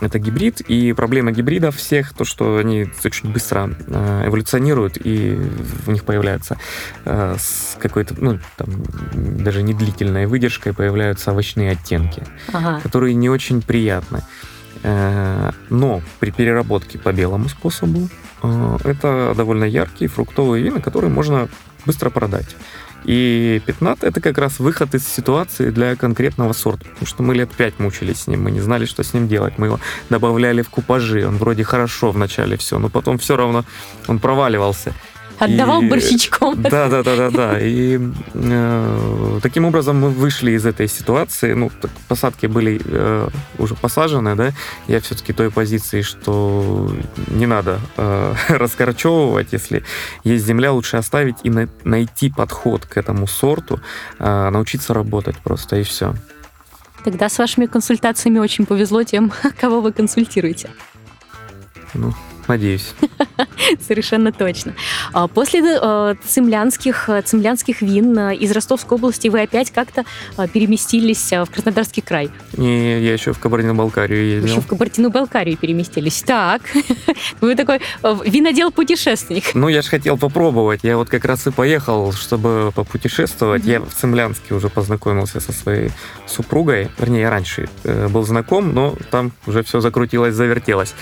[0.00, 5.38] Это гибрид, и проблема гибридов всех, то, что они очень быстро э, эволюционируют, и
[5.86, 6.58] у них появляется
[7.04, 8.68] э, с какой-то, ну, там,
[9.14, 12.22] даже не длительной выдержкой появляются овощные оттенки,
[12.52, 12.80] ага.
[12.82, 14.22] которые не очень приятны.
[14.82, 18.08] Э, но при переработке по белому способу
[18.84, 21.48] это довольно яркие фруктовые вина, которые можно
[21.86, 22.56] быстро продать.
[23.04, 27.50] И пятнат— это как раз выход из ситуации для конкретного сорта, потому что мы лет
[27.50, 29.58] пять мучились с ним, мы не знали, что с ним делать.
[29.58, 29.80] Мы его
[30.10, 33.64] добавляли в купажи, он вроде хорошо вначале все, но потом все равно
[34.08, 34.94] он проваливался.
[35.38, 35.88] Отдавал и...
[35.88, 36.62] борщичком.
[36.62, 37.58] Да, да, да, да, да.
[37.60, 37.98] И
[38.34, 41.52] э, таким образом мы вышли из этой ситуации.
[41.54, 43.28] Ну, так, посадки были э,
[43.58, 44.52] уже посажены, да.
[44.88, 46.90] Я все-таки той позиции, что
[47.28, 49.84] не надо э, раскорчевывать, если
[50.24, 53.80] есть земля, лучше оставить и на, найти подход к этому сорту,
[54.18, 56.14] э, научиться работать просто и все.
[57.04, 60.70] Тогда с вашими консультациями очень повезло тем, кого вы консультируете.
[61.92, 62.12] Ну,
[62.48, 62.94] Надеюсь.
[63.86, 64.74] Совершенно точно.
[65.12, 70.04] А после э, цемлянских, э, цемлянских вин э, из Ростовской области вы опять как-то
[70.52, 72.30] переместились в Краснодарский край?
[72.56, 74.50] Не, я еще в Кабардино-Балкарию ездил.
[74.50, 76.22] Еще в Кабардино-Балкарию переместились.
[76.22, 76.62] Так,
[77.40, 79.54] вы такой винодел-путешественник.
[79.54, 80.80] Ну, я же хотел попробовать.
[80.82, 83.64] Я вот как раз и поехал, чтобы попутешествовать.
[83.64, 85.90] Я в Цемлянске уже познакомился со своей
[86.26, 86.90] супругой.
[86.98, 90.94] Вернее, я раньше был знаком, но там уже все закрутилось, завертелось.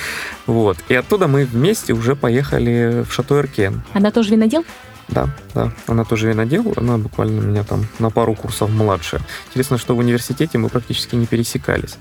[0.47, 0.77] Вот.
[0.89, 3.83] И оттуда мы вместе уже поехали в Шато Эркен.
[3.95, 4.65] Она тоже винодел?
[5.09, 9.21] Да, да, она тоже винодел, она буквально меня там на пару курсов младше.
[9.49, 11.97] Интересно, что в университете мы практически не пересекались.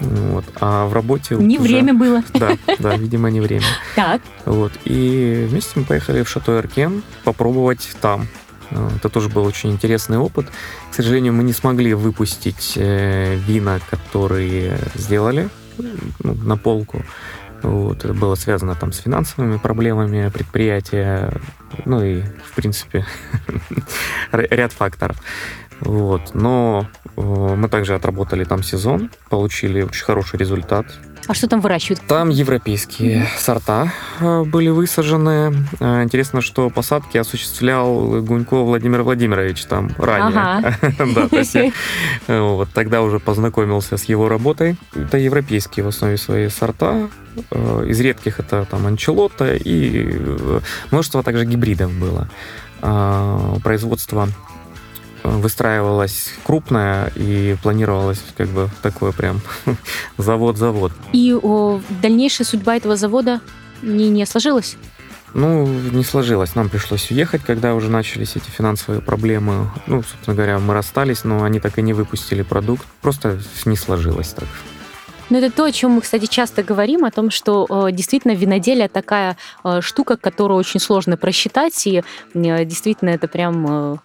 [0.00, 0.44] Вот.
[0.60, 1.34] А в работе...
[1.36, 1.68] Не уже...
[1.68, 2.22] время было.
[2.34, 3.66] Да, да, видимо, не время.
[3.96, 4.22] Так.
[4.44, 4.72] Вот.
[4.84, 8.28] И вместе мы поехали в Шато Эркен попробовать там.
[8.96, 10.46] Это тоже был очень интересный опыт.
[10.90, 15.50] К сожалению, мы не смогли выпустить э, вина, которые сделали
[16.22, 17.04] ну, на полку.
[17.62, 21.32] Вот, это было связано там с финансовыми проблемами предприятия,
[21.84, 23.06] ну и, в принципе,
[24.32, 25.16] ряд факторов.
[25.80, 26.34] Вот.
[26.34, 26.86] Но
[27.16, 30.86] э, мы также отработали там сезон, получили очень хороший результат.
[31.28, 32.00] А что там выращивают?
[32.08, 35.54] Там европейские сорта э, были высажены.
[35.78, 40.76] Э, интересно, что посадки осуществлял Гунько Владимир Владимирович там ранее.
[41.14, 41.72] да, то есть я
[42.28, 44.76] вот, тогда уже познакомился с его работой.
[44.94, 47.08] Это европейские в основе своей сорта.
[47.86, 50.20] Из редких это там анчелота и
[50.90, 52.28] множество также гибридов было.
[53.62, 54.28] Производство
[55.22, 59.40] выстраивалась крупная и планировалось как бы такой прям
[60.18, 60.92] завод-завод.
[61.12, 63.40] И о, дальнейшая судьба этого завода
[63.82, 64.76] не, не сложилась?
[65.34, 66.54] Ну, не сложилось.
[66.54, 69.70] Нам пришлось уехать, когда уже начались эти финансовые проблемы.
[69.86, 72.86] Ну, собственно говоря, мы расстались, но они так и не выпустили продукт.
[73.00, 74.48] Просто не сложилось так.
[75.30, 78.88] Ну, это то, о чем мы, кстати, часто говорим, о том, что э, действительно виноделие
[78.88, 82.02] такая э, штука, которую очень сложно просчитать, и
[82.34, 83.98] э, действительно это прям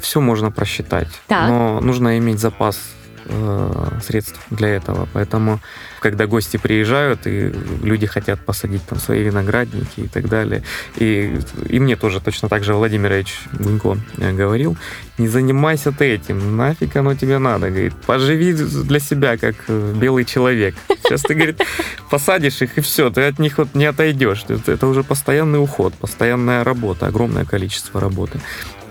[0.00, 1.48] все можно просчитать, так.
[1.48, 2.78] но нужно иметь запас
[3.24, 5.08] э, средств для этого.
[5.12, 5.60] Поэтому,
[6.00, 7.52] когда гости приезжают, и
[7.82, 10.62] люди хотят посадить там свои виноградники и так далее,
[10.96, 14.76] и, и мне тоже точно так же Владимирович Гунько э, говорил,
[15.18, 20.24] не занимайся ты этим, нафиг оно тебе надо, говорит, поживи для себя, как э, белый
[20.24, 20.74] человек.
[21.02, 21.62] Сейчас ты, говорит,
[22.10, 24.44] посадишь их, и все, ты от них вот не отойдешь.
[24.48, 28.40] Это, это уже постоянный уход, постоянная работа, огромное количество работы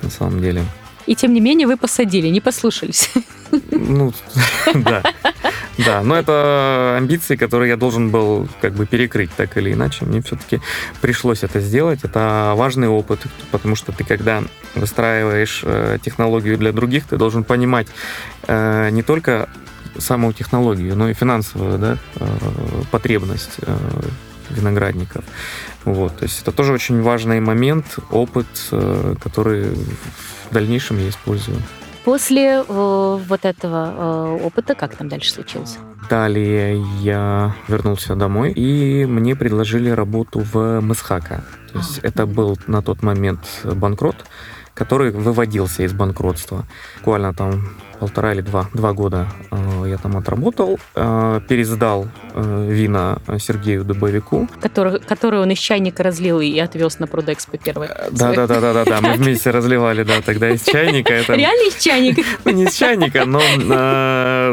[0.02, 0.64] на самом деле.
[1.06, 3.12] И тем не менее вы посадили, не послушались.
[3.72, 4.14] Ну,
[4.76, 5.02] да.
[5.86, 10.06] Да, но это амбиции, которые я должен был как бы перекрыть так или иначе.
[10.06, 10.60] Мне все-таки
[11.02, 12.02] пришлось это сделать.
[12.04, 13.22] Это важный опыт,
[13.52, 14.44] потому что ты, когда
[14.76, 17.88] выстраиваешь э, технологию для других, ты должен понимать
[18.48, 19.50] э, не только
[19.98, 22.28] саму технологию, но и финансовую да, э,
[22.92, 23.58] потребность
[24.50, 25.24] виноградников.
[25.86, 28.48] Вот, то есть это тоже очень важный момент, опыт,
[29.24, 29.74] который
[30.50, 31.58] в дальнейшем я использую.
[32.04, 35.78] после э, вот этого э, опыта, как там дальше случилось?
[36.10, 41.44] Далее я вернулся домой, и мне предложили работу в Месхака.
[41.72, 42.08] То есть а.
[42.08, 44.16] это был на тот момент банкрот,
[44.80, 46.66] который выводился из банкротства.
[47.00, 53.18] Буквально там полтора или два, два года э, я там отработал, э, пересдал э, вина
[53.40, 54.48] Сергею Дубовику.
[54.62, 58.10] Который, который он из чайника разлил и отвез на Продэкспо первое.
[58.12, 61.14] Да, да, да, да, да, да, мы вместе разливали, да, тогда из чайника.
[61.14, 61.34] Это...
[61.34, 62.22] Реально из чайника?
[62.46, 63.42] Ну, не из чайника, но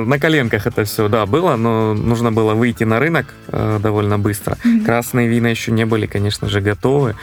[0.05, 4.59] на коленках это все, да, было, но нужно было выйти на рынок довольно быстро.
[4.85, 7.15] Красные вина еще не были, конечно же, готовы.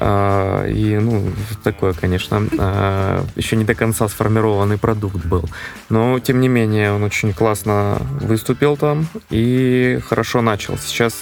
[0.00, 1.24] А, и, ну,
[1.64, 5.44] такое, конечно, а, еще не до конца сформированный продукт был.
[5.88, 10.78] Но, тем не менее, он очень классно выступил там и хорошо начал.
[10.78, 11.14] Сейчас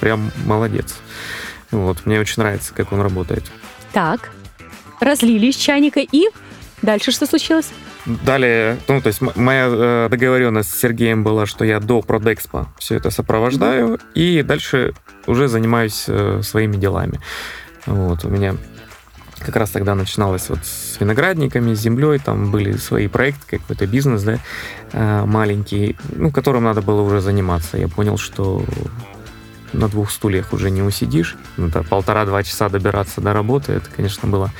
[0.00, 0.96] прям молодец.
[1.70, 3.50] Вот, мне очень нравится, как он работает.
[3.92, 4.32] Так,
[5.00, 6.24] разлили из чайника и
[6.82, 7.72] дальше что случилось?
[8.04, 12.96] Далее, ну, то есть моя э, договоренность с Сергеем была, что я до Продэкспо все
[12.96, 14.92] это сопровождаю, и дальше
[15.26, 17.18] уже занимаюсь э, своими делами.
[17.86, 18.56] Вот, у меня
[19.40, 24.22] как раз тогда начиналось вот с виноградниками, с землей, там были свои проекты, какой-то бизнес,
[24.22, 24.38] да,
[24.92, 27.76] э, маленький, ну, которым надо было уже заниматься.
[27.76, 28.64] Я понял, что
[29.72, 31.36] на двух стульях уже не усидишь.
[31.58, 34.50] Это полтора-два часа добираться до работы, это, конечно, было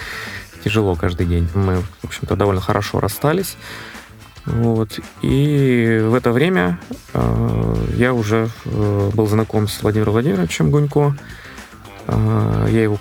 [0.62, 1.48] тяжело каждый день.
[1.54, 3.56] Мы, в общем-то, довольно хорошо расстались.
[4.46, 4.98] Вот.
[5.22, 6.78] И в это время
[7.14, 11.16] э, я уже э, был знаком с Владимиром Владимировичем Гунько,
[12.08, 12.98] я его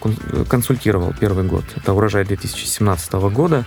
[0.49, 1.63] консультировал первый год.
[1.75, 3.65] Это урожай 2017 года.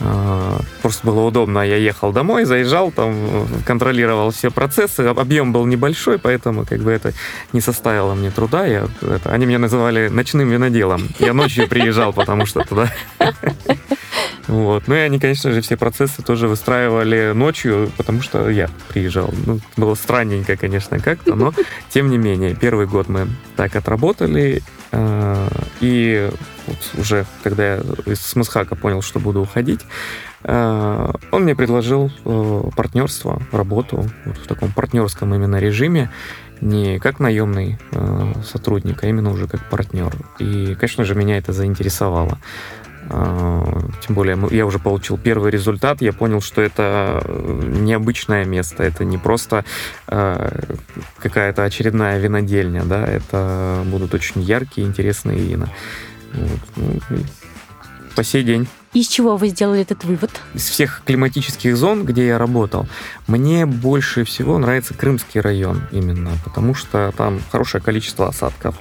[0.00, 1.60] А, просто было удобно.
[1.60, 5.00] Я ехал домой, заезжал, там контролировал все процессы.
[5.00, 7.12] Объем был небольшой, поэтому как бы это
[7.52, 8.66] не составило мне труда.
[8.66, 11.08] Я, это, они меня называли ночным виноделом.
[11.18, 12.92] Я ночью приезжал, потому что туда
[14.48, 14.84] Вот.
[14.86, 19.32] Ну и они, конечно же, все процессы тоже выстраивали ночью, потому что я приезжал.
[19.46, 21.54] Ну, было странненько, конечно, как-то, но
[21.90, 25.48] тем не менее, первый год мы так отработали, э,
[25.80, 26.30] и
[26.66, 29.80] вот уже когда я из Масхака понял, что буду уходить,
[30.44, 36.10] э, он мне предложил э, партнерство, работу вот в таком партнерском именно режиме,
[36.60, 37.78] не как наемный
[38.44, 40.14] сотрудник, а именно уже как партнер.
[40.38, 42.38] И, конечно же, меня это заинтересовало.
[43.08, 49.18] Тем более я уже получил первый результат, я понял, что это необычное место, это не
[49.18, 49.64] просто
[50.06, 55.68] какая-то очередная винодельня, да, это будут очень яркие, интересные вина.
[56.32, 56.60] Вот.
[56.76, 57.20] Ну,
[58.14, 58.68] по сей день.
[58.92, 60.30] Из чего вы сделали этот вывод?
[60.52, 62.86] Из всех климатических зон, где я работал,
[63.26, 68.76] мне больше всего нравится Крымский район именно, потому что там хорошее количество осадков.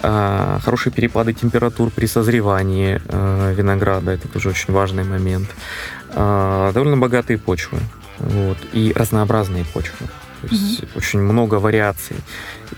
[0.00, 5.48] А, хорошие перепады температур при созревании а, винограда, это тоже очень важный момент.
[6.10, 7.78] А, довольно богатые почвы
[8.18, 10.06] вот, и разнообразные почвы.
[10.40, 10.88] То есть mm-hmm.
[10.96, 12.16] очень много вариаций.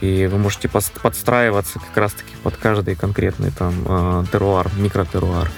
[0.01, 5.51] И вы можете подстраиваться как раз-таки под каждый конкретный там теруар, микротеруар,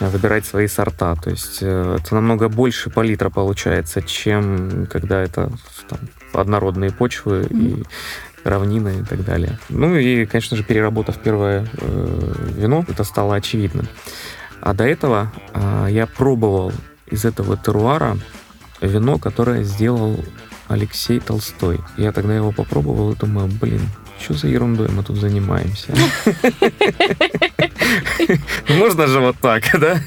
[0.00, 1.14] выбирать свои сорта.
[1.16, 5.52] То есть э, это намного больше палитра получается, чем когда это
[5.88, 5.98] там,
[6.32, 7.82] однородные почвы mm-hmm.
[7.82, 7.84] и
[8.44, 9.58] равнины и так далее.
[9.68, 13.88] Ну и, конечно же, переработав первое э, вино, это стало очевидным.
[14.60, 16.72] А до этого э, я пробовал
[17.06, 18.16] из этого теруара
[18.80, 20.18] вино, которое сделал
[20.70, 21.80] Алексей Толстой.
[21.96, 23.80] Я тогда его попробовал и думаю, блин,
[24.22, 25.92] что за ерундой мы тут занимаемся?
[28.68, 30.00] Можно же вот так, да?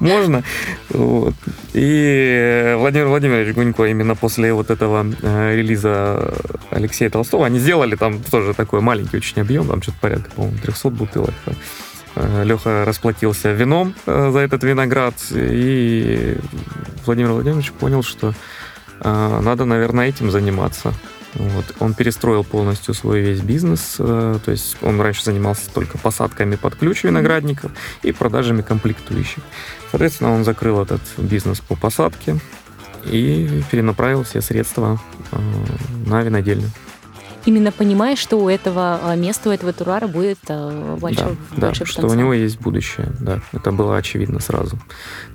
[0.00, 0.42] Можно.
[0.88, 1.34] Вот.
[1.74, 6.32] И Владимир Владимирович Гунько именно после вот этого э, релиза
[6.70, 10.90] Алексея Толстого, они сделали там тоже такой маленький очень объем, там что-то порядка, по-моему, 300
[10.90, 11.34] бутылок.
[12.14, 16.38] Э, Леха расплатился вином э, за этот виноград, и
[17.04, 18.32] Владимир Владимирович понял, что
[19.02, 20.94] надо, наверное, этим заниматься.
[21.38, 21.64] Вот.
[21.80, 23.96] Он перестроил полностью свой весь бизнес.
[23.98, 27.72] Э, то есть он раньше занимался только посадками под ключ виноградников
[28.02, 29.42] и продажами комплектующих.
[29.90, 32.38] Соответственно, он закрыл этот бизнес по посадке
[33.04, 34.98] и перенаправил все средства
[35.32, 35.38] э,
[36.06, 36.70] на винодельню.
[37.44, 42.08] Именно понимая, что у этого э, места, у этого туруара будет большой, да, да, что
[42.08, 43.12] у него есть будущее.
[43.20, 44.78] Да, это было очевидно сразу.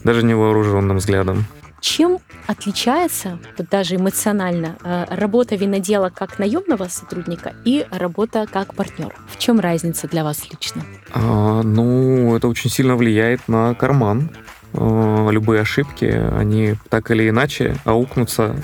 [0.04, 1.46] Даже невооруженным взглядом.
[1.82, 9.14] Чем отличается, вот даже эмоционально, э, работа винодела как наемного сотрудника и работа как партнер?
[9.28, 10.84] В чем разница для вас лично?
[11.12, 14.30] А, ну, это очень сильно влияет на карман.
[14.74, 18.56] А, любые ошибки, они так или иначе аукнутся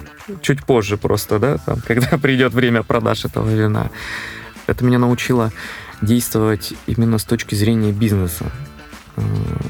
[0.42, 3.90] чуть позже просто, да, там, когда придет время продаж этого вина.
[4.68, 5.52] Это меня научило
[6.02, 8.46] действовать именно с точки зрения бизнеса.
[9.18, 9.22] Э,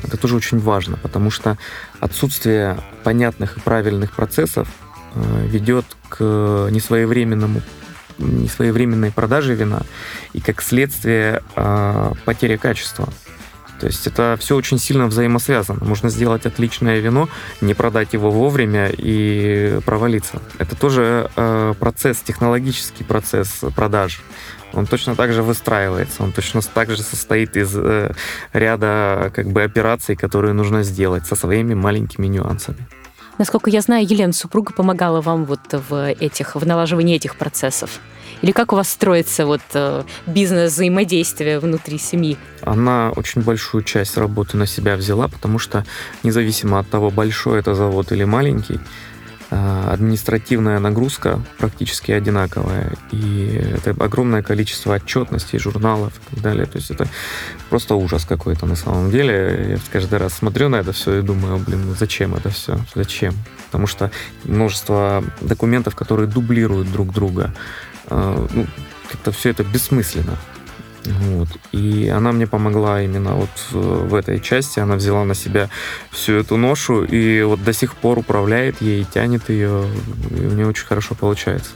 [0.03, 1.57] это тоже очень важно, потому что
[1.99, 4.67] отсутствие понятных и правильных процессов
[5.15, 6.19] э, ведет к
[6.71, 7.61] несвоевременному
[8.19, 9.81] несвоевременной продаже вина
[10.33, 13.09] и как следствие э, потеря качества.
[13.79, 15.83] То есть это все очень сильно взаимосвязано.
[15.85, 17.29] Можно сделать отличное вино,
[17.61, 20.41] не продать его вовремя и провалиться.
[20.57, 24.21] Это тоже э, процесс, технологический процесс продаж.
[24.73, 28.13] Он точно так же выстраивается, он точно так же состоит из э,
[28.53, 32.87] ряда как бы операций, которые нужно сделать со своими маленькими нюансами.
[33.37, 37.99] Насколько я знаю, Елена, супруга помогала вам вот в этих, в налаживании этих процессов.
[38.41, 42.37] Или как у вас строится вот э, бизнес взаимодействия внутри семьи?
[42.61, 45.85] Она очень большую часть работы на себя взяла, потому что
[46.23, 48.79] независимо от того, большой это завод или маленький,
[49.49, 56.65] э, административная нагрузка практически одинаковая, и это огромное количество отчетностей, журналов и так далее.
[56.67, 57.07] То есть это
[57.69, 59.67] просто ужас какой-то на самом деле.
[59.71, 62.77] Я каждый раз смотрю на это все и думаю, блин, ну зачем это все?
[62.93, 63.33] Зачем?
[63.67, 64.11] Потому что
[64.43, 67.53] множество документов, которые дублируют друг друга.
[68.07, 68.65] А, ну,
[69.09, 70.37] как-то все это бессмысленно.
[71.05, 71.47] Вот.
[71.71, 74.79] И она мне помогла именно вот э, в этой части.
[74.79, 75.69] Она взяла на себя
[76.11, 79.85] всю эту ношу и вот до сих пор управляет ей, тянет ее.
[80.31, 81.71] И у нее очень хорошо получается.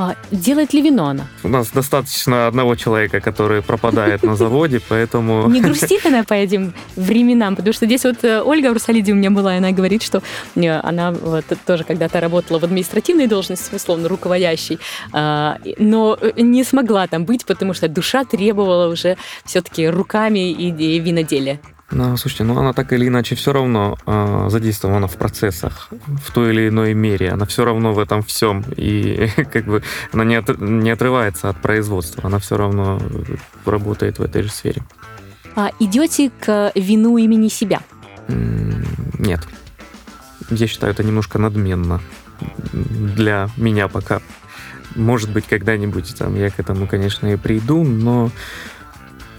[0.00, 1.26] А делает ли вино она?
[1.42, 5.48] У нас достаточно одного человека, который пропадает на заводе, поэтому...
[5.50, 9.16] Не грустит она по этим временам, потому что здесь вот э, Ольга в Русалиде у
[9.16, 10.22] меня была, и она говорит, что
[10.54, 14.78] э, она вот тоже когда-то работала в административной должности, условно, руководящей,
[15.12, 21.58] а, но не смогла там быть, потому что душа требовала уже все-таки руками и виноделия.
[21.90, 26.50] Ну, слушайте, ну она так или иначе все равно э, задействована в процессах в той
[26.52, 27.30] или иной мере.
[27.30, 28.62] Она все равно в этом всем.
[28.76, 29.82] И как бы
[30.12, 32.26] она не, от, не отрывается от производства.
[32.26, 33.00] Она все равно
[33.64, 34.82] работает в этой же сфере.
[35.56, 37.80] А идете к вину имени себя?
[38.28, 39.40] Нет.
[40.50, 42.00] Я считаю, это немножко надменно
[42.72, 44.20] для меня пока.
[44.94, 48.30] Может быть, когда-нибудь там я к этому, конечно, и приду, но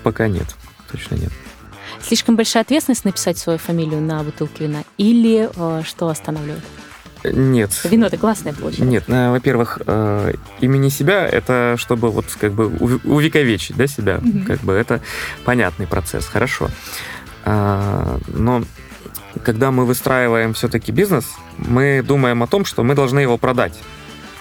[0.03, 0.55] пока нет.
[0.91, 1.31] Точно нет.
[2.01, 4.83] Слишком большая ответственность написать свою фамилию на бутылке вина?
[4.97, 6.63] Или э, что останавливает?
[7.23, 7.71] Нет.
[7.83, 8.89] Вино это классное получилось.
[8.89, 12.67] Нет, э, во-первых, э, имени себя это чтобы вот как бы
[13.03, 14.45] увековечить, да, себя, mm-hmm.
[14.45, 15.01] как бы это
[15.43, 16.69] понятный процесс, хорошо.
[17.43, 18.63] А, но
[19.43, 21.25] когда мы выстраиваем все-таки бизнес,
[21.57, 23.77] мы думаем о том, что мы должны его продать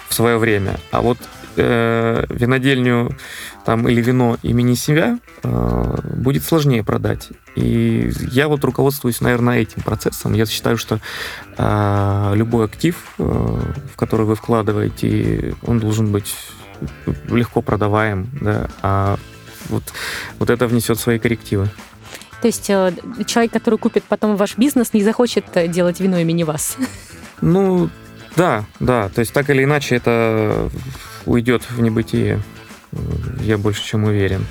[0.07, 0.79] в свое время.
[0.91, 1.17] А вот
[1.57, 3.17] э, винодельню
[3.65, 7.29] там, или вино имени себя э, будет сложнее продать.
[7.59, 10.33] И я вот руководствуюсь, наверное, этим процессом.
[10.33, 10.99] Я считаю, что
[11.57, 16.33] э, любой актив, э, в который вы вкладываете, он должен быть
[17.27, 19.17] легко продаваем, да, а
[19.67, 19.83] вот,
[20.39, 21.69] вот это внесет свои коррективы.
[22.41, 22.93] То есть э,
[23.25, 26.77] человек, который купит потом ваш бизнес, не захочет э, делать вино имени вас?
[27.41, 27.89] Ну,
[28.37, 29.09] да, да.
[29.09, 30.69] То есть так или иначе это
[31.25, 32.41] уйдет в небытие.
[33.41, 34.45] Я больше чем уверен.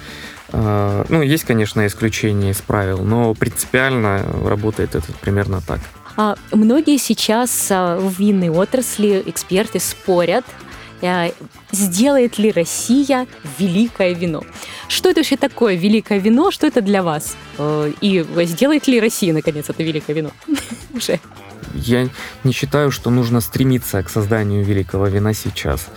[0.50, 5.80] А, ну, есть, конечно, исключения из правил, но принципиально работает это примерно так.
[6.16, 10.44] А многие сейчас а, в винной отрасли эксперты спорят,
[11.02, 11.30] а,
[11.70, 13.26] сделает ли Россия
[13.58, 14.42] великое вино.
[14.88, 16.50] Что это вообще такое великое вино?
[16.50, 17.36] Что это для вас?
[17.58, 20.30] Э, и сделает ли Россия, наконец, это великое вино?
[20.94, 21.20] Уже.
[21.74, 22.08] Я
[22.44, 25.88] не считаю, что нужно стремиться к созданию великого вина сейчас.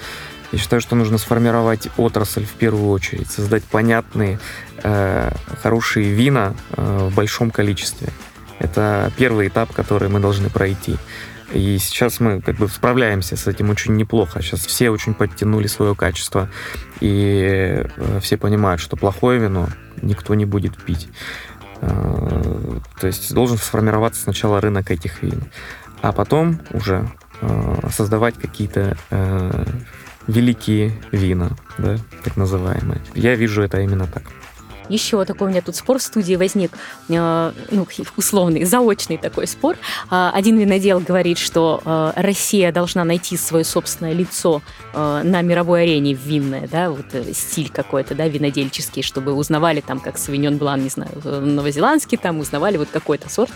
[0.51, 4.39] Я считаю, что нужно сформировать отрасль в первую очередь, создать понятные,
[4.83, 5.31] э,
[5.61, 8.09] хорошие вина э, в большом количестве.
[8.59, 10.97] Это первый этап, который мы должны пройти.
[11.53, 14.41] И сейчас мы как бы справляемся с этим очень неплохо.
[14.41, 16.49] Сейчас все очень подтянули свое качество.
[16.99, 19.67] И э, все понимают, что плохое вино
[20.01, 21.09] никто не будет пить.
[21.81, 25.43] Э, то есть должен сформироваться сначала рынок этих вин.
[26.01, 27.09] А потом уже
[27.41, 28.97] э, создавать какие-то
[30.27, 33.01] великие вина, да, так называемые.
[33.15, 34.23] Я вижу это именно так.
[34.91, 36.71] Еще такой у меня тут спор в студии возник,
[37.07, 37.87] э, ну,
[38.17, 39.77] условный, заочный такой спор.
[40.09, 44.61] А, один винодел говорит, что э, Россия должна найти свое собственное лицо
[44.93, 50.17] э, на мировой арене винное, да, вот стиль какой-то, да, винодельческий, чтобы узнавали там, как
[50.17, 53.51] Савиньон Блан, не знаю, новозеландский, там узнавали вот какой-то сорт,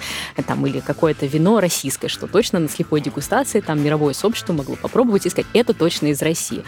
[0.47, 5.25] там, или какое-то вино российское, что точно на слепой дегустации там мировое сообщество могло попробовать
[5.25, 6.63] и сказать, это точно из России.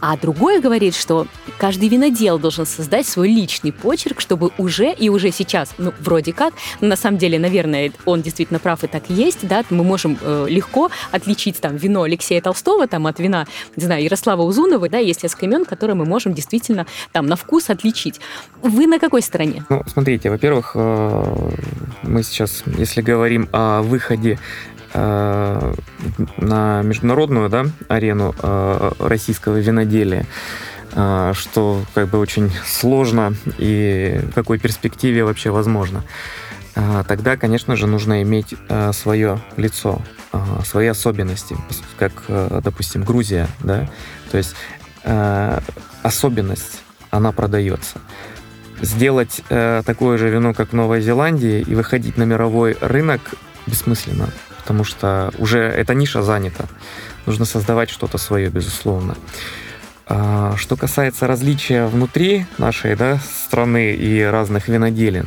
[0.00, 1.26] А другой говорит, что
[1.58, 6.32] каждый винодел должен создать свой личный почерк, почерк, чтобы уже и уже сейчас, ну, вроде
[6.32, 10.46] как, на самом деле, наверное, он действительно прав и так есть, да, мы можем э,
[10.48, 13.46] легко отличить там вино Алексея Толстого там от вина,
[13.76, 17.70] не знаю, Ярослава Узунова, да, есть несколько имен, которые мы можем действительно там на вкус
[17.70, 18.20] отличить.
[18.62, 19.64] Вы на какой стороне?
[19.68, 21.50] Ну, смотрите, во-первых, э,
[22.02, 24.38] мы сейчас, если говорим о выходе
[24.94, 25.74] э,
[26.38, 30.26] на международную да, арену э, российского виноделия,
[30.92, 36.04] что как бы очень сложно и в какой перспективе вообще возможно.
[37.08, 38.54] Тогда, конечно же, нужно иметь
[38.92, 40.00] свое лицо,
[40.64, 41.56] свои особенности,
[41.98, 43.88] как, допустим, Грузия, да,
[44.30, 44.54] то есть
[46.02, 47.98] особенность, она продается
[48.80, 53.20] сделать такое же вино, как в Новой Зеландии, и выходить на мировой рынок
[53.66, 54.28] бессмысленно,
[54.58, 56.64] потому что уже эта ниша занята.
[57.26, 59.14] Нужно создавать что-то свое, безусловно.
[60.14, 65.26] А, что касается различия внутри нашей да, страны и разных виноделин,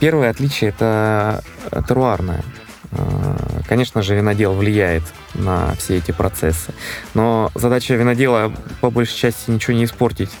[0.00, 1.44] первое отличие это
[1.86, 2.42] теруарное.
[2.90, 3.36] А,
[3.68, 5.04] конечно же, винодел влияет
[5.34, 6.74] на все эти процессы,
[7.14, 10.32] но задача винодела по большей части ничего не испортить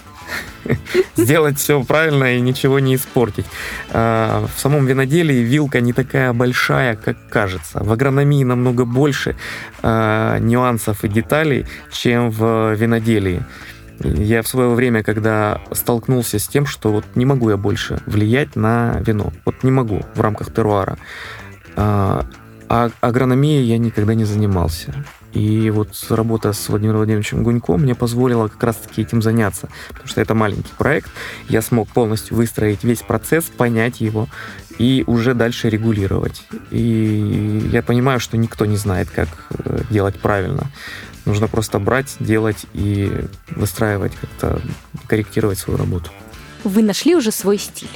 [1.16, 3.46] сделать все правильно и ничего не испортить.
[3.92, 7.84] А, в самом виноделии вилка не такая большая, как кажется.
[7.84, 9.36] В агрономии намного больше
[9.84, 13.44] нюансов и деталей, чем в виноделии.
[14.00, 18.56] Я в свое время, когда столкнулся с тем, что вот не могу я больше влиять
[18.56, 20.98] на вино, вот не могу в рамках теруара,
[21.76, 22.26] а,
[22.68, 24.94] а агрономией я никогда не занимался.
[25.32, 30.22] И вот работа с Владимиром Владимировичем Гунько мне позволила как раз-таки этим заняться, потому что
[30.22, 31.10] это маленький проект.
[31.48, 34.28] Я смог полностью выстроить весь процесс, понять его
[34.78, 36.42] и уже дальше регулировать.
[36.70, 40.70] И я понимаю, что никто не знает, как э, делать правильно.
[41.26, 44.60] Нужно просто брать, делать и выстраивать, как-то
[45.06, 46.10] корректировать свою работу.
[46.64, 47.90] Вы нашли уже свой стиль?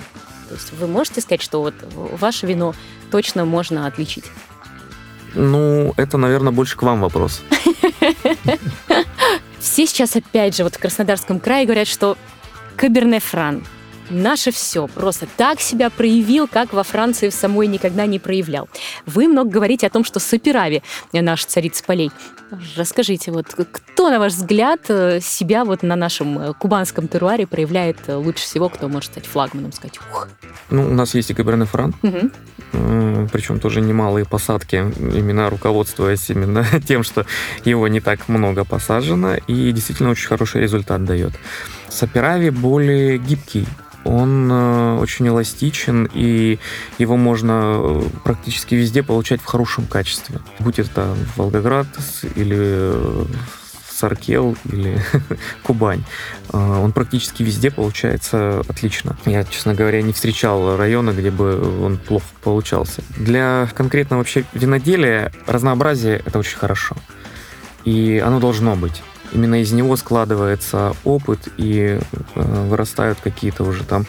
[0.48, 2.74] То есть вы можете сказать, что вот ваше вино
[3.10, 4.24] точно можно отличить?
[5.34, 7.42] Ну, это, наверное, больше к вам вопрос.
[9.60, 12.18] Все сейчас, опять же, вот в Краснодарском крае говорят, что
[12.76, 13.62] Каберне Фран
[14.11, 14.86] наше все.
[14.88, 18.68] Просто так себя проявил, как во Франции в самой никогда не проявлял.
[19.06, 20.82] Вы много говорите о том, что Саперави
[21.12, 22.11] наш царица полей.
[22.76, 27.98] Расскажите, вот кто, на ваш взгляд, э, себя вот на нашем э, кубанском теруаре проявляет
[28.08, 30.28] э, лучше всего, кто может стать флагманом, сказать, ух.
[30.68, 32.30] Ну, у нас есть и Каберне Фран, угу.
[33.32, 37.24] причем тоже немалые посадки, именно руководствуясь именно тем, что
[37.64, 41.32] его не так много посажено, и действительно очень хороший результат дает.
[41.91, 43.66] Саперави более гибкий,
[44.05, 46.59] он э, очень эластичен, и
[46.99, 50.41] его можно э, практически везде получать в хорошем качестве.
[50.59, 51.86] Будь это Волгоград
[52.34, 53.24] или э,
[53.91, 54.99] Саркел или
[55.62, 56.03] Кубань.
[56.53, 59.18] Он практически везде получается отлично.
[59.26, 63.03] Я, честно говоря, не встречал района, где бы он плохо получался.
[63.18, 66.97] Для конкретно вообще виноделия разнообразие— это очень хорошо.
[67.84, 71.98] И оно должно быть именно из него складывается опыт и
[72.34, 74.06] э, вырастают какие-то уже там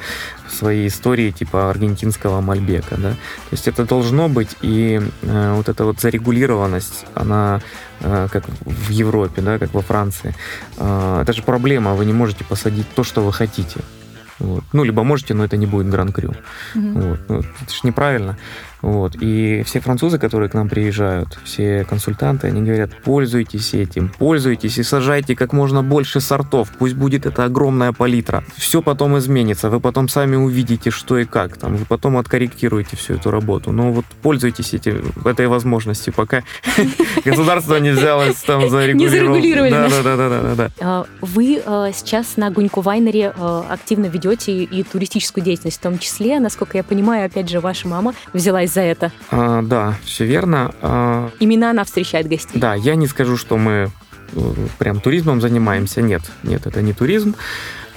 [0.49, 3.11] свои истории типа аргентинского мальбека, да.
[3.11, 7.61] То есть это должно быть, и э, вот эта вот зарегулированность, она
[7.99, 10.35] э, как в Европе, да, как во Франции,
[10.77, 13.79] э, это же проблема, вы не можете посадить то, что вы хотите.
[14.39, 14.63] Вот.
[14.73, 16.33] Ну, либо можете, но это не будет гран-крю.
[16.75, 17.09] Mm-hmm.
[17.09, 17.19] Вот.
[17.29, 18.37] Ну, это же неправильно.
[18.81, 19.15] Вот.
[19.21, 24.83] И все французы, которые к нам приезжают, все консультанты, они говорят, пользуйтесь этим, пользуйтесь и
[24.83, 28.43] сажайте как можно больше сортов, пусть будет это огромная палитра.
[28.55, 33.15] Все потом изменится, вы потом сами увидите, что и как, там, вы потом откорректируете всю
[33.15, 33.71] эту работу.
[33.71, 36.43] Но вот пользуйтесь этим, этой возможностью, пока
[37.25, 39.71] государство не взялось там за регулирование.
[39.71, 40.69] Да, да, да, да, да.
[40.79, 45.99] А, вы а, сейчас на Гуньку Вайнере а, активно ведете и туристическую деятельность в том
[45.99, 46.39] числе.
[46.39, 48.13] Насколько я понимаю, опять же, ваша мама
[48.71, 49.11] взялась за это.
[49.29, 50.73] А, да, все верно.
[50.81, 51.29] А...
[51.39, 52.59] Именно она встречает гостей.
[52.59, 53.91] Да, я не скажу, что мы
[54.33, 54.39] э,
[54.77, 56.01] прям туризмом занимаемся.
[56.01, 57.35] Нет, нет, это не туризм.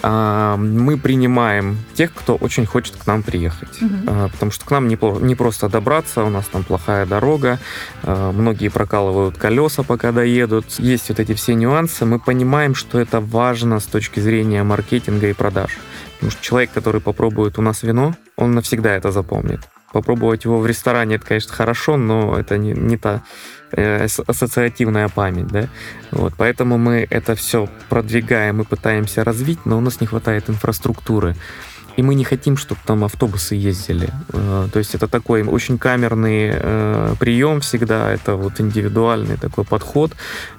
[0.06, 3.80] А, мы принимаем тех, кто очень хочет к нам приехать.
[3.80, 4.30] Угу.
[4.32, 7.58] Потому что к нам не, не просто добраться, у нас там плохая дорога,
[8.02, 10.66] а, многие прокалывают колеса, пока доедут.
[10.78, 12.04] Есть вот эти все нюансы.
[12.04, 15.78] Мы понимаем, что это важно с точки зрения маркетинга и продаж.
[16.14, 19.60] Потому что человек, который попробует у нас вино, он навсегда это запомнит
[19.95, 23.22] попробовать его в ресторане, это, конечно, хорошо, но это не, не та
[23.70, 25.68] э, ассоциативная память, да.
[26.11, 31.36] Вот, поэтому мы это все продвигаем и пытаемся развить, но у нас не хватает инфраструктуры.
[31.97, 34.11] И мы не хотим, чтобы там автобусы ездили.
[34.32, 40.12] Э, то есть это такой очень камерный э, прием всегда, это вот индивидуальный такой подход.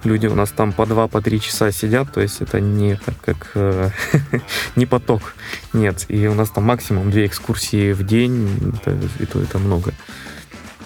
[0.03, 3.15] Люди у нас там по два, по три часа сидят, то есть это не так
[3.25, 3.89] как э,
[4.75, 5.35] не поток,
[5.73, 6.05] нет.
[6.07, 9.93] И у нас там максимум две экскурсии в день, это, и то это много.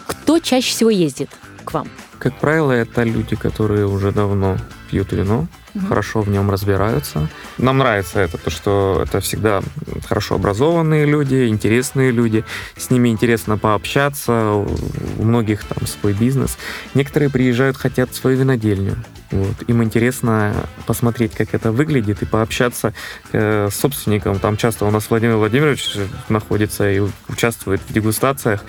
[0.08, 1.30] Кто чаще всего ездит
[1.64, 1.88] к вам?
[2.18, 4.58] Как правило, это люди, которые уже давно
[4.90, 5.88] пьют вино, угу.
[5.88, 7.28] хорошо в нем разбираются.
[7.58, 9.62] Нам нравится это, то, что это всегда
[10.08, 12.46] хорошо образованные люди, интересные люди.
[12.78, 16.58] С ними интересно пообщаться, у многих там свой бизнес.
[16.94, 18.98] Некоторые приезжают, хотят свою винодельню.
[19.32, 19.56] Вот.
[19.68, 20.54] Им интересно
[20.88, 22.94] посмотреть, как это выглядит, и пообщаться
[23.32, 24.40] э, с собственником.
[24.40, 25.98] Там часто у нас Владимир Владимирович
[26.30, 28.64] находится и участвует в дегустациях.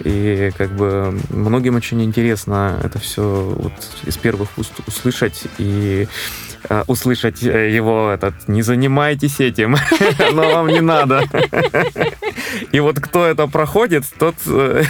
[0.00, 3.72] И как бы многим очень интересно это все вот
[4.04, 6.08] из первых уст услышать и
[6.86, 9.76] услышать э, его этот «не занимайтесь этим,
[10.32, 11.24] но вам не надо».
[12.72, 14.84] И вот кто это проходит, тот э,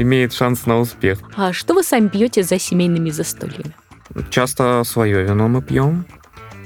[0.00, 1.18] имеет шанс на успех.
[1.36, 3.74] А что вы сами пьете за семейными застольями?
[4.30, 6.04] Часто свое вино мы пьем,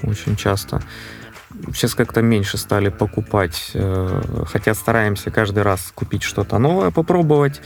[0.03, 0.81] очень часто.
[1.73, 7.61] Сейчас как-то меньше стали покупать, э, хотя стараемся каждый раз купить что-то новое, попробовать.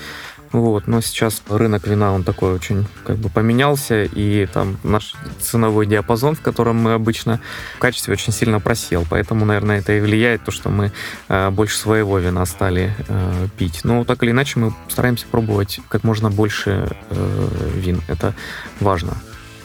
[0.51, 5.85] Вот, но сейчас рынок вина, он такой очень как бы поменялся, и там наш ценовой
[5.85, 7.39] диапазон, в котором мы обычно
[7.75, 9.05] в качестве очень сильно просел.
[9.09, 10.91] Поэтому, наверное, это и влияет, то, что мы
[11.27, 13.81] э, больше своего вина стали э, пить.
[13.83, 18.01] Но так или иначе мы стараемся пробовать как можно больше э, вин.
[18.07, 18.33] Это
[18.79, 19.17] важно.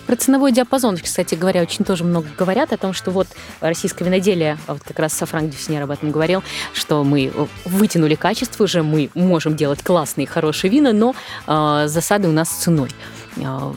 [0.06, 3.26] Про ценовой диапазон, кстати говоря, очень тоже много говорят о том, что вот
[3.60, 6.42] российское виноделие, а вот как раз Сафранк Дюснер об этом говорил,
[6.74, 7.32] что мы
[7.64, 11.14] вытянули качество уже, мы можем делать классные, хорошие вина, но
[11.46, 12.90] э, засады у нас ценой.
[13.36, 13.72] Э,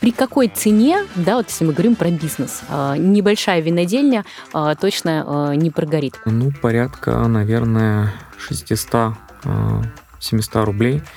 [0.00, 5.50] при какой цене, да, вот если мы говорим про бизнес, э, небольшая винодельня э, точно
[5.52, 6.18] э, не прогорит?
[6.24, 8.12] Ну, порядка, наверное,
[8.50, 9.14] 600-700
[10.64, 11.02] рублей–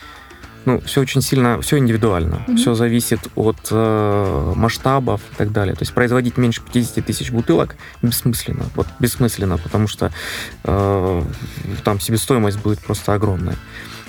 [0.65, 2.43] ну, все очень сильно, все индивидуально.
[2.47, 2.55] Mm-hmm.
[2.57, 5.75] Все зависит от э, масштабов и так далее.
[5.75, 8.65] То есть производить меньше 50 тысяч бутылок бессмысленно.
[8.75, 10.11] Вот бессмысленно, потому что
[10.63, 11.23] э,
[11.83, 13.55] там себестоимость будет просто огромная.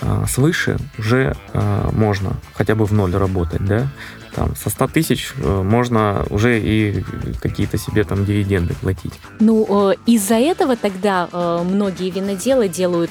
[0.02, 3.88] Э, свыше уже э, можно хотя бы в ноль работать, да
[4.34, 7.04] там, со 100 тысяч э, можно уже и
[7.40, 9.12] какие-то себе там дивиденды платить.
[9.40, 13.10] Ну, э, из-за этого тогда э, многие виноделы делают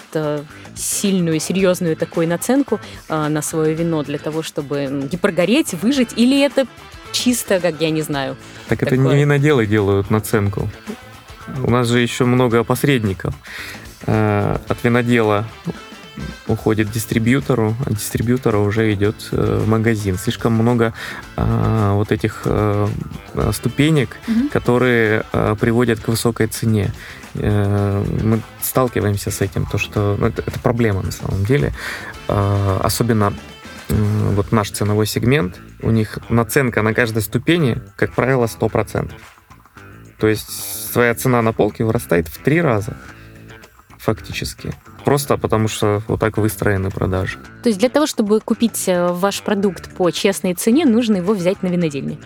[0.76, 6.65] сильную, серьезную такую наценку на свое вино для того, чтобы не прогореть, выжить, или это
[7.11, 8.38] чисто, как я не знаю.
[8.69, 8.97] Так такое...
[8.97, 10.69] это не виноделы делают наценку.
[11.63, 13.36] У нас же еще много посредников.
[14.05, 15.45] От винодела
[16.47, 20.18] уходит дистрибьютору, а дистрибьютора уже идет э, в магазин.
[20.18, 20.93] Слишком много
[21.36, 22.89] а, вот этих а,
[23.53, 24.49] ступенек, угу.
[24.49, 26.91] которые а, приводят к высокой цене.
[27.36, 31.74] А, мы сталкиваемся с этим, то что ну, это, это проблема на самом деле.
[32.28, 33.34] А, особенно
[33.89, 39.12] вот наш ценовой сегмент, у них наценка на каждой ступени, как правило, 100%.
[40.18, 42.95] То есть своя цена на полке вырастает в три раза
[43.97, 44.74] фактически.
[45.06, 47.38] Просто потому что вот так выстроены продажи.
[47.64, 51.64] То есть для того, чтобы купить э, ваш продукт по честной цене, нужно его взять
[51.64, 52.18] на винодельне?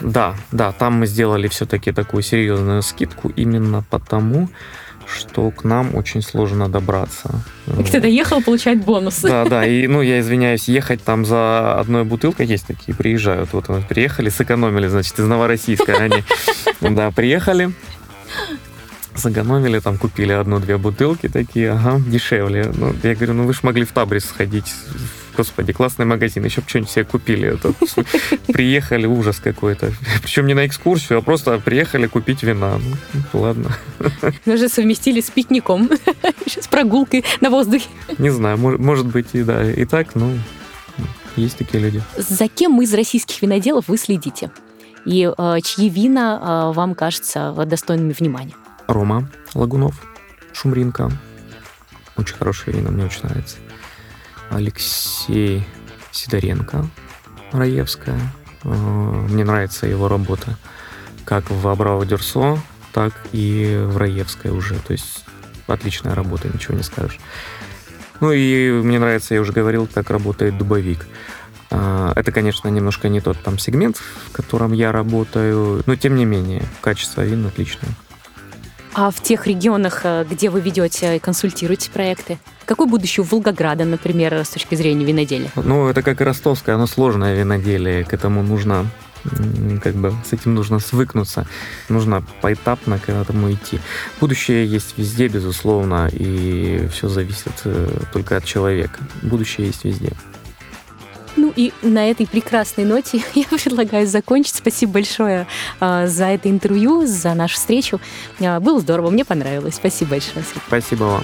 [0.00, 4.48] Да, да, там мы сделали все-таки такую серьезную скидку именно потому,
[5.06, 7.30] что к нам очень сложно добраться.
[7.78, 9.20] И кто доехал, получает бонус.
[9.20, 13.66] Да, да, и, ну, я извиняюсь, ехать там за одной бутылкой, есть такие, приезжают, вот
[13.88, 16.24] приехали, сэкономили, значит, из Новороссийска они,
[16.80, 17.72] да, приехали,
[19.24, 22.70] загономили, там купили одну-две бутылки такие, ага, дешевле.
[22.74, 24.72] Ну, я говорю, ну вы же могли в Табрис сходить.
[25.36, 27.54] Господи, классный магазин, еще бы что-нибудь себе купили.
[27.54, 27.72] Это,
[28.52, 29.92] приехали, ужас какой-то.
[30.22, 32.78] Причем не на экскурсию, а просто приехали купить вина.
[33.32, 33.70] Ну, ладно.
[34.44, 35.90] Мы же совместили с пикником,
[36.46, 37.88] с прогулкой на воздухе.
[38.18, 40.38] Не знаю, может, может быть и да, и так, ну,
[41.36, 42.02] есть такие люди.
[42.16, 44.50] За кем из российских виноделов вы следите?
[45.04, 48.54] И э, чьи вина э, вам кажутся достойными внимания?
[48.86, 49.94] Рома Лагунов,
[50.52, 51.10] Шумринка.
[52.16, 53.56] Очень хорошее вино, мне очень нравится.
[54.50, 55.66] Алексей
[56.10, 56.86] Сидоренко,
[57.52, 58.18] Раевская.
[58.62, 60.56] Э, мне нравится его работа
[61.24, 62.58] как в Абраво Дюрсо,
[62.92, 64.74] так и в Раевской уже.
[64.76, 65.24] То есть
[65.66, 67.18] отличная работа, ничего не скажешь.
[68.20, 71.06] Ну и мне нравится, я уже говорил, как работает дубовик.
[71.70, 76.24] Э, это, конечно, немножко не тот там сегмент, в котором я работаю, но тем не
[76.24, 77.90] менее, качество вин отличное.
[78.94, 82.38] А в тех регионах, э, где вы ведете и консультируете проекты?
[82.64, 85.50] Какое будущее у Волгограда, например, с точки зрения виноделия?
[85.56, 88.04] Ну, это как и ростовское, оно сложное виноделие.
[88.04, 88.86] К этому нужно
[89.82, 91.46] как бы с этим нужно свыкнуться,
[91.88, 93.80] нужно поэтапно к этому идти.
[94.20, 99.00] Будущее есть везде, безусловно, и все зависит э, только от человека.
[99.22, 100.12] Будущее есть везде.
[101.36, 104.54] Ну и на этой прекрасной ноте я предлагаю закончить.
[104.56, 105.46] Спасибо большое
[105.80, 108.00] э, за это интервью, за нашу встречу.
[108.40, 109.74] Э, было здорово, мне понравилось.
[109.76, 110.44] Спасибо большое.
[110.66, 111.22] Спасибо вам.